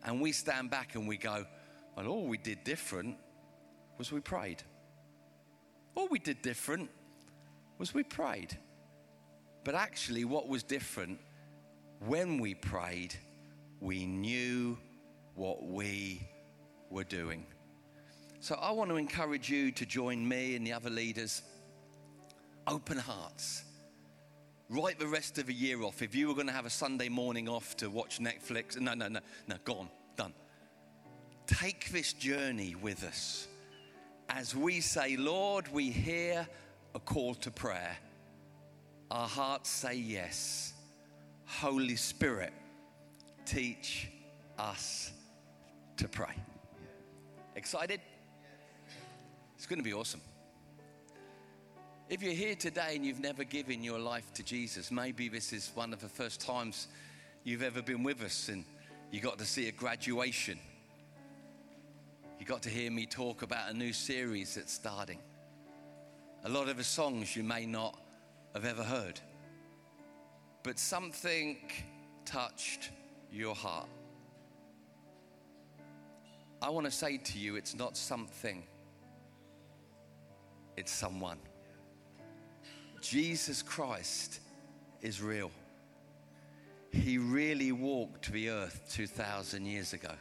And 0.05 0.21
we 0.21 0.33
stand 0.33 0.71
back 0.71 0.95
and 0.95 1.09
we 1.09 1.17
go, 1.17 1.47
Well, 1.97 2.09
all 2.09 2.27
we 2.27 2.38
did 2.38 2.64
different 2.64 3.17
was 3.99 4.12
we 4.12 4.21
prayed. 4.21 4.62
All 5.95 6.09
we 6.09 6.19
did 6.19 6.43
different 6.43 6.90
was 7.79 7.95
we 7.95 8.03
prayed. 8.03 8.57
But 9.64 9.75
actually, 9.75 10.25
what 10.25 10.49
was 10.49 10.62
different 10.62 11.19
when 12.01 12.38
we 12.38 12.55
prayed, 12.55 13.14
we 13.81 14.05
knew 14.05 14.77
what 15.35 15.64
we 15.64 16.27
were 16.90 17.05
doing. 17.05 17.47
So 18.44 18.57
I 18.57 18.72
want 18.72 18.90
to 18.90 18.96
encourage 18.96 19.48
you 19.48 19.72
to 19.72 19.87
join 19.87 20.28
me 20.28 20.54
and 20.54 20.66
the 20.66 20.74
other 20.74 20.90
leaders. 20.90 21.40
Open 22.66 22.98
hearts. 22.98 23.64
Write 24.68 24.98
the 24.98 25.07
rest 25.07 25.38
of 25.38 25.46
the 25.46 25.54
year 25.54 25.83
off. 25.83 26.02
If 26.02 26.14
you 26.14 26.28
were 26.28 26.35
going 26.35 26.48
to 26.48 26.52
have 26.52 26.66
a 26.66 26.70
Sunday 26.70 27.09
morning 27.09 27.48
off 27.48 27.74
to 27.78 27.88
watch 27.88 28.18
Netflix, 28.18 28.78
no, 28.78 28.92
no, 28.92 29.09
no, 29.09 29.20
no, 29.48 29.57
gone, 29.64 29.88
done. 30.14 30.35
Take 31.46 31.88
this 31.88 32.12
journey 32.12 32.74
with 32.74 33.02
us 33.02 33.48
as 34.28 34.54
we 34.54 34.83
say, 34.83 35.16
Lord, 35.16 35.66
we 35.72 35.88
hear 35.88 36.46
a 36.94 37.00
call 37.00 37.35
to 37.37 37.50
prayer. 37.50 37.96
Our 39.11 39.26
hearts 39.26 39.70
say 39.70 39.94
yes. 39.94 40.74
Holy 41.46 41.96
Spirit, 41.96 42.52
teach 43.46 44.11
us 44.59 45.12
to 45.96 46.09
pray. 46.09 46.35
Excited? 47.57 48.02
It's 49.64 49.70
going 49.70 49.79
to 49.79 49.83
be 49.83 49.94
awesome. 49.94 50.20
If 52.11 52.22
you're 52.22 52.35
here 52.35 52.55
today 52.55 52.96
and 52.96 53.07
you've 53.07 53.20
never 53.20 53.44
given 53.44 53.83
your 53.83 53.98
life 53.98 54.31
to 54.35 54.42
Jesus, 54.42 54.90
maybe 54.90 55.31
this 55.31 55.55
is 55.55 55.70
one 55.74 55.94
of 55.94 56.03
the 56.03 56.09
first 56.09 56.38
times 56.38 56.88
you've 57.44 57.62
ever 57.62 57.81
been 57.81 58.03
with 58.03 58.20
us 58.20 58.50
and 58.50 58.66
you 59.11 59.22
got 59.22 59.38
to 59.38 59.46
see 59.46 59.68
a 59.68 59.72
graduation. 59.72 60.59
You 62.38 62.44
got 62.44 62.61
to 62.64 62.68
hear 62.68 62.90
me 62.90 63.07
talk 63.07 63.40
about 63.40 63.70
a 63.70 63.72
new 63.74 63.94
series 63.94 64.57
that's 64.57 64.70
starting. 64.70 65.18
A 66.44 66.48
lot 66.50 66.68
of 66.68 66.77
the 66.77 66.85
songs 66.85 67.35
you 67.35 67.42
may 67.42 67.64
not 67.64 67.98
have 68.53 68.66
ever 68.66 68.83
heard, 68.83 69.18
but 70.62 70.79
something 70.79 71.57
touched 72.27 72.90
your 73.33 73.55
heart. 73.55 73.88
I 76.61 76.68
want 76.68 76.85
to 76.85 76.92
say 76.92 77.16
to 77.16 77.38
you, 77.38 77.57
it's 77.57 77.74
not 77.74 77.96
something 77.96 78.64
it's 80.76 80.92
someone. 80.92 81.38
Jesus 83.00 83.62
Christ 83.62 84.40
is 85.02 85.20
real. 85.20 85.50
He 86.90 87.18
really 87.18 87.72
walked 87.72 88.32
the 88.32 88.48
earth 88.50 88.80
2,000 88.92 89.66
years 89.66 89.92
ago 89.92 90.12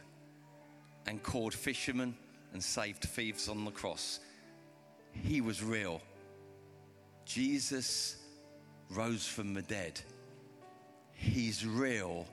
and 1.06 1.22
called 1.22 1.54
fishermen 1.54 2.14
and 2.52 2.62
saved 2.62 3.04
thieves 3.04 3.48
on 3.48 3.64
the 3.64 3.70
cross. 3.70 4.20
He 5.12 5.40
was 5.40 5.62
real. 5.62 6.00
Jesus 7.24 8.16
rose 8.90 9.26
from 9.26 9.54
the 9.54 9.62
dead. 9.62 10.00
He's 11.14 11.66
real 11.66 12.26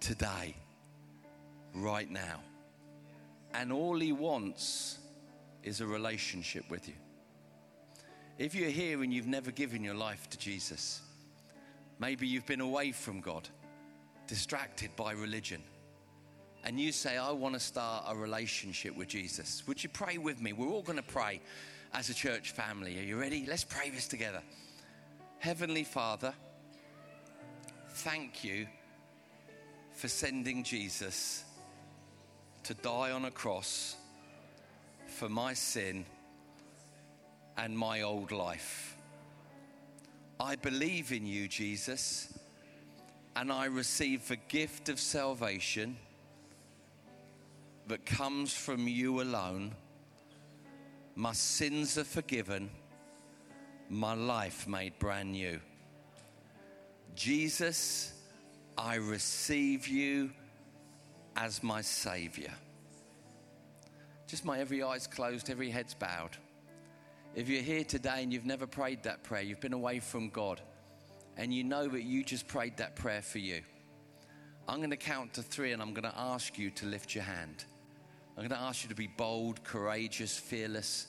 today, 0.00 0.54
right 1.74 2.10
now. 2.10 2.40
And 3.54 3.72
all 3.72 3.98
he 3.98 4.12
wants 4.12 4.98
is 5.62 5.80
a 5.80 5.86
relationship 5.86 6.70
with 6.70 6.88
you. 6.88 6.94
If 8.38 8.54
you're 8.54 8.70
here 8.70 9.02
and 9.02 9.12
you've 9.12 9.26
never 9.26 9.50
given 9.50 9.82
your 9.82 9.96
life 9.96 10.30
to 10.30 10.38
Jesus, 10.38 11.00
maybe 11.98 12.28
you've 12.28 12.46
been 12.46 12.60
away 12.60 12.92
from 12.92 13.20
God, 13.20 13.48
distracted 14.28 14.94
by 14.94 15.10
religion, 15.10 15.60
and 16.62 16.78
you 16.78 16.92
say, 16.92 17.16
I 17.16 17.32
want 17.32 17.54
to 17.54 17.60
start 17.60 18.04
a 18.06 18.14
relationship 18.14 18.96
with 18.96 19.08
Jesus, 19.08 19.64
would 19.66 19.82
you 19.82 19.88
pray 19.88 20.18
with 20.18 20.40
me? 20.40 20.52
We're 20.52 20.68
all 20.68 20.82
going 20.82 20.98
to 20.98 21.02
pray 21.02 21.40
as 21.92 22.10
a 22.10 22.14
church 22.14 22.52
family. 22.52 22.96
Are 23.00 23.02
you 23.02 23.18
ready? 23.18 23.44
Let's 23.44 23.64
pray 23.64 23.90
this 23.90 24.06
together. 24.06 24.42
Heavenly 25.40 25.82
Father, 25.82 26.32
thank 27.88 28.44
you 28.44 28.68
for 29.94 30.06
sending 30.06 30.62
Jesus 30.62 31.42
to 32.62 32.74
die 32.74 33.10
on 33.10 33.24
a 33.24 33.32
cross 33.32 33.96
for 35.08 35.28
my 35.28 35.54
sin 35.54 36.04
and 37.58 37.76
my 37.76 38.02
old 38.02 38.30
life. 38.30 38.96
I 40.40 40.54
believe 40.54 41.12
in 41.12 41.26
you, 41.26 41.48
Jesus, 41.48 42.38
and 43.34 43.52
I 43.52 43.66
receive 43.66 44.28
the 44.28 44.36
gift 44.36 44.88
of 44.88 45.00
salvation 45.00 45.96
that 47.88 48.06
comes 48.06 48.52
from 48.52 48.86
you 48.86 49.20
alone. 49.20 49.74
My 51.16 51.32
sins 51.32 51.98
are 51.98 52.04
forgiven, 52.04 52.70
my 53.90 54.14
life 54.14 54.68
made 54.68 54.96
brand 55.00 55.32
new. 55.32 55.58
Jesus, 57.16 58.12
I 58.76 58.94
receive 58.94 59.88
you 59.88 60.30
as 61.36 61.64
my 61.64 61.80
Savior. 61.80 62.52
Just 64.28 64.44
my 64.44 64.60
every 64.60 64.82
eye's 64.82 65.08
closed, 65.08 65.50
every 65.50 65.70
head's 65.70 65.94
bowed. 65.94 66.36
If 67.34 67.48
you're 67.48 67.62
here 67.62 67.84
today 67.84 68.22
and 68.22 68.32
you've 68.32 68.46
never 68.46 68.66
prayed 68.66 69.02
that 69.04 69.22
prayer, 69.22 69.42
you've 69.42 69.60
been 69.60 69.72
away 69.72 70.00
from 70.00 70.30
God, 70.30 70.60
and 71.36 71.54
you 71.54 71.62
know 71.62 71.86
that 71.86 72.02
you 72.02 72.24
just 72.24 72.48
prayed 72.48 72.76
that 72.78 72.96
prayer 72.96 73.22
for 73.22 73.38
you, 73.38 73.62
I'm 74.68 74.78
going 74.78 74.90
to 74.90 74.96
count 74.96 75.34
to 75.34 75.42
three 75.42 75.72
and 75.72 75.80
I'm 75.80 75.94
going 75.94 76.10
to 76.10 76.18
ask 76.18 76.58
you 76.58 76.70
to 76.72 76.86
lift 76.86 77.14
your 77.14 77.24
hand. 77.24 77.64
I'm 78.36 78.46
going 78.46 78.50
to 78.50 78.66
ask 78.66 78.82
you 78.82 78.88
to 78.90 78.94
be 78.94 79.06
bold, 79.06 79.64
courageous, 79.64 80.36
fearless. 80.36 81.06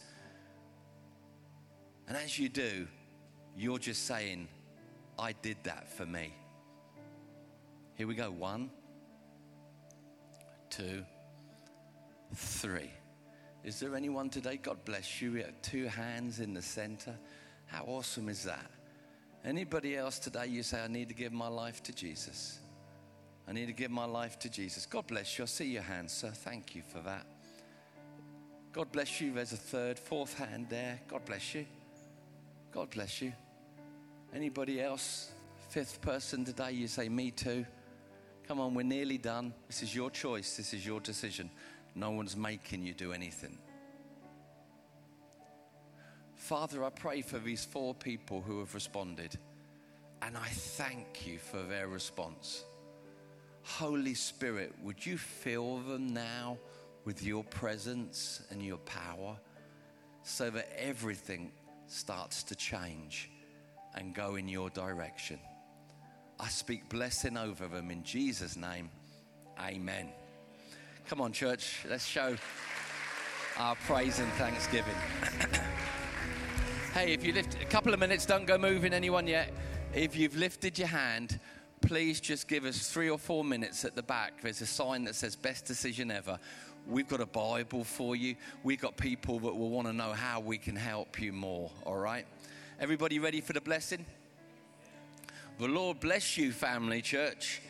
And 2.07 2.15
as 2.15 2.39
you 2.39 2.47
do, 2.47 2.87
you're 3.57 3.79
just 3.79 4.05
saying, 4.05 4.47
I 5.17 5.33
did 5.33 5.57
that 5.63 5.91
for 5.91 6.05
me. 6.05 6.33
Here 7.95 8.07
we 8.07 8.15
go. 8.15 8.31
One, 8.31 8.69
two, 10.69 11.03
three. 12.33 12.91
Is 13.63 13.79
there 13.79 13.95
anyone 13.95 14.29
today? 14.29 14.57
God 14.57 14.77
bless 14.85 15.21
you. 15.21 15.33
We 15.33 15.41
have 15.41 15.61
two 15.61 15.85
hands 15.85 16.39
in 16.39 16.53
the 16.53 16.61
center. 16.61 17.15
How 17.65 17.83
awesome 17.83 18.29
is 18.29 18.43
that? 18.43 18.71
Anybody 19.43 19.95
else 19.95 20.19
today, 20.19 20.47
you 20.47 20.63
say, 20.63 20.81
I 20.81 20.87
need 20.87 21.09
to 21.09 21.13
give 21.13 21.31
my 21.31 21.47
life 21.47 21.83
to 21.83 21.93
Jesus. 21.93 22.59
I 23.47 23.51
need 23.51 23.67
to 23.67 23.73
give 23.73 23.91
my 23.91 24.05
life 24.05 24.37
to 24.39 24.49
Jesus. 24.49 24.85
God 24.85 25.07
bless 25.07 25.37
you. 25.37 25.43
I 25.43 25.47
see 25.47 25.65
your 25.65 25.81
hands, 25.81 26.13
sir. 26.13 26.29
Thank 26.29 26.75
you 26.75 26.83
for 26.87 26.99
that. 26.99 27.25
God 28.71 28.91
bless 28.91 29.19
you. 29.19 29.33
There's 29.33 29.53
a 29.53 29.57
third, 29.57 29.97
fourth 29.97 30.37
hand 30.37 30.67
there. 30.69 30.99
God 31.07 31.25
bless 31.25 31.55
you. 31.55 31.65
God 32.71 32.89
bless 32.91 33.21
you. 33.21 33.33
Anybody 34.33 34.81
else? 34.81 35.31
Fifth 35.69 36.01
person 36.01 36.45
today, 36.45 36.71
you 36.71 36.87
say, 36.87 37.09
Me 37.09 37.31
too. 37.31 37.65
Come 38.47 38.59
on, 38.59 38.73
we're 38.73 38.83
nearly 38.83 39.17
done. 39.17 39.53
This 39.67 39.83
is 39.83 39.95
your 39.95 40.09
choice. 40.09 40.57
This 40.57 40.73
is 40.73 40.85
your 40.85 40.99
decision. 40.99 41.49
No 41.99 42.11
one's 42.11 42.37
making 42.37 42.85
you 42.85 42.93
do 42.93 43.11
anything. 43.11 43.57
Father, 46.33 46.85
I 46.85 46.89
pray 46.91 47.21
for 47.21 47.39
these 47.39 47.65
four 47.65 47.93
people 47.93 48.39
who 48.41 48.59
have 48.59 48.73
responded, 48.73 49.37
and 50.21 50.37
I 50.37 50.47
thank 50.47 51.27
you 51.27 51.39
for 51.39 51.61
their 51.61 51.89
response. 51.89 52.63
Holy 53.63 54.13
Spirit, 54.13 54.73
would 54.81 55.05
you 55.05 55.17
fill 55.17 55.79
them 55.79 56.13
now 56.13 56.57
with 57.03 57.21
your 57.21 57.43
presence 57.43 58.43
and 58.49 58.63
your 58.63 58.77
power 58.77 59.37
so 60.23 60.49
that 60.51 60.69
everything 60.81 61.51
starts 61.87 62.43
to 62.43 62.55
change 62.55 63.29
and 63.95 64.15
go 64.15 64.35
in 64.35 64.47
your 64.47 64.69
direction? 64.69 65.37
I 66.39 66.47
speak 66.47 66.87
blessing 66.87 67.35
over 67.35 67.67
them 67.67 67.91
in 67.91 68.03
Jesus' 68.03 68.55
name. 68.55 68.89
Amen. 69.59 70.13
Come 71.07 71.21
on, 71.21 71.31
church, 71.31 71.85
let's 71.89 72.05
show 72.05 72.35
our 73.57 73.75
praise 73.75 74.19
and 74.19 74.31
thanksgiving. 74.33 74.95
Hey, 76.93 77.13
if 77.13 77.23
you 77.23 77.33
lift 77.33 77.55
a 77.61 77.65
couple 77.65 77.93
of 77.93 77.99
minutes, 77.99 78.25
don't 78.25 78.47
go 78.47 78.57
moving 78.57 78.93
anyone 78.93 79.27
yet. 79.27 79.53
If 79.93 80.15
you've 80.15 80.35
lifted 80.35 80.79
your 80.79 80.87
hand, 80.87 81.39
please 81.81 82.19
just 82.19 82.47
give 82.47 82.65
us 82.65 82.89
three 82.89 83.11
or 83.11 83.19
four 83.19 83.43
minutes 83.43 83.85
at 83.85 83.95
the 83.95 84.01
back. 84.01 84.41
There's 84.41 84.61
a 84.61 84.65
sign 84.65 85.03
that 85.03 85.13
says 85.13 85.35
best 85.35 85.65
decision 85.65 86.09
ever. 86.09 86.39
We've 86.87 87.07
got 87.07 87.21
a 87.21 87.27
Bible 87.27 87.83
for 87.83 88.15
you. 88.15 88.35
We've 88.63 88.81
got 88.81 88.97
people 88.97 89.39
that 89.41 89.55
will 89.55 89.69
want 89.69 89.85
to 89.85 89.93
know 89.93 90.13
how 90.13 90.39
we 90.39 90.57
can 90.57 90.75
help 90.75 91.21
you 91.21 91.31
more, 91.31 91.69
all 91.85 91.97
right? 91.97 92.25
Everybody 92.79 93.19
ready 93.19 93.39
for 93.39 93.53
the 93.53 93.61
blessing? 93.61 94.03
The 95.59 95.67
Lord 95.67 95.99
bless 95.99 96.37
you, 96.37 96.51
family 96.51 97.03
church. 97.03 97.61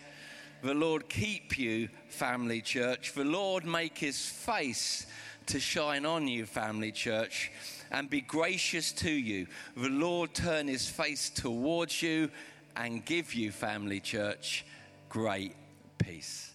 The 0.61 0.73
Lord 0.73 1.07
keep 1.07 1.57
you, 1.57 1.87
family 2.09 2.61
church. 2.61 3.13
The 3.13 3.23
Lord 3.23 3.65
make 3.65 3.97
his 3.97 4.25
face 4.25 5.05
to 5.45 5.59
shine 5.59 6.05
on 6.05 6.27
you, 6.27 6.45
family 6.45 6.91
church, 6.91 7.51
and 7.91 8.09
be 8.09 8.21
gracious 8.21 8.91
to 8.91 9.09
you. 9.09 9.47
The 9.77 9.89
Lord 9.89 10.33
turn 10.33 10.67
his 10.67 10.87
face 10.89 11.29
towards 11.29 12.01
you 12.01 12.29
and 12.75 13.05
give 13.05 13.33
you, 13.33 13.51
family 13.51 14.01
church, 14.01 14.65
great 15.07 15.55
peace. 15.97 16.48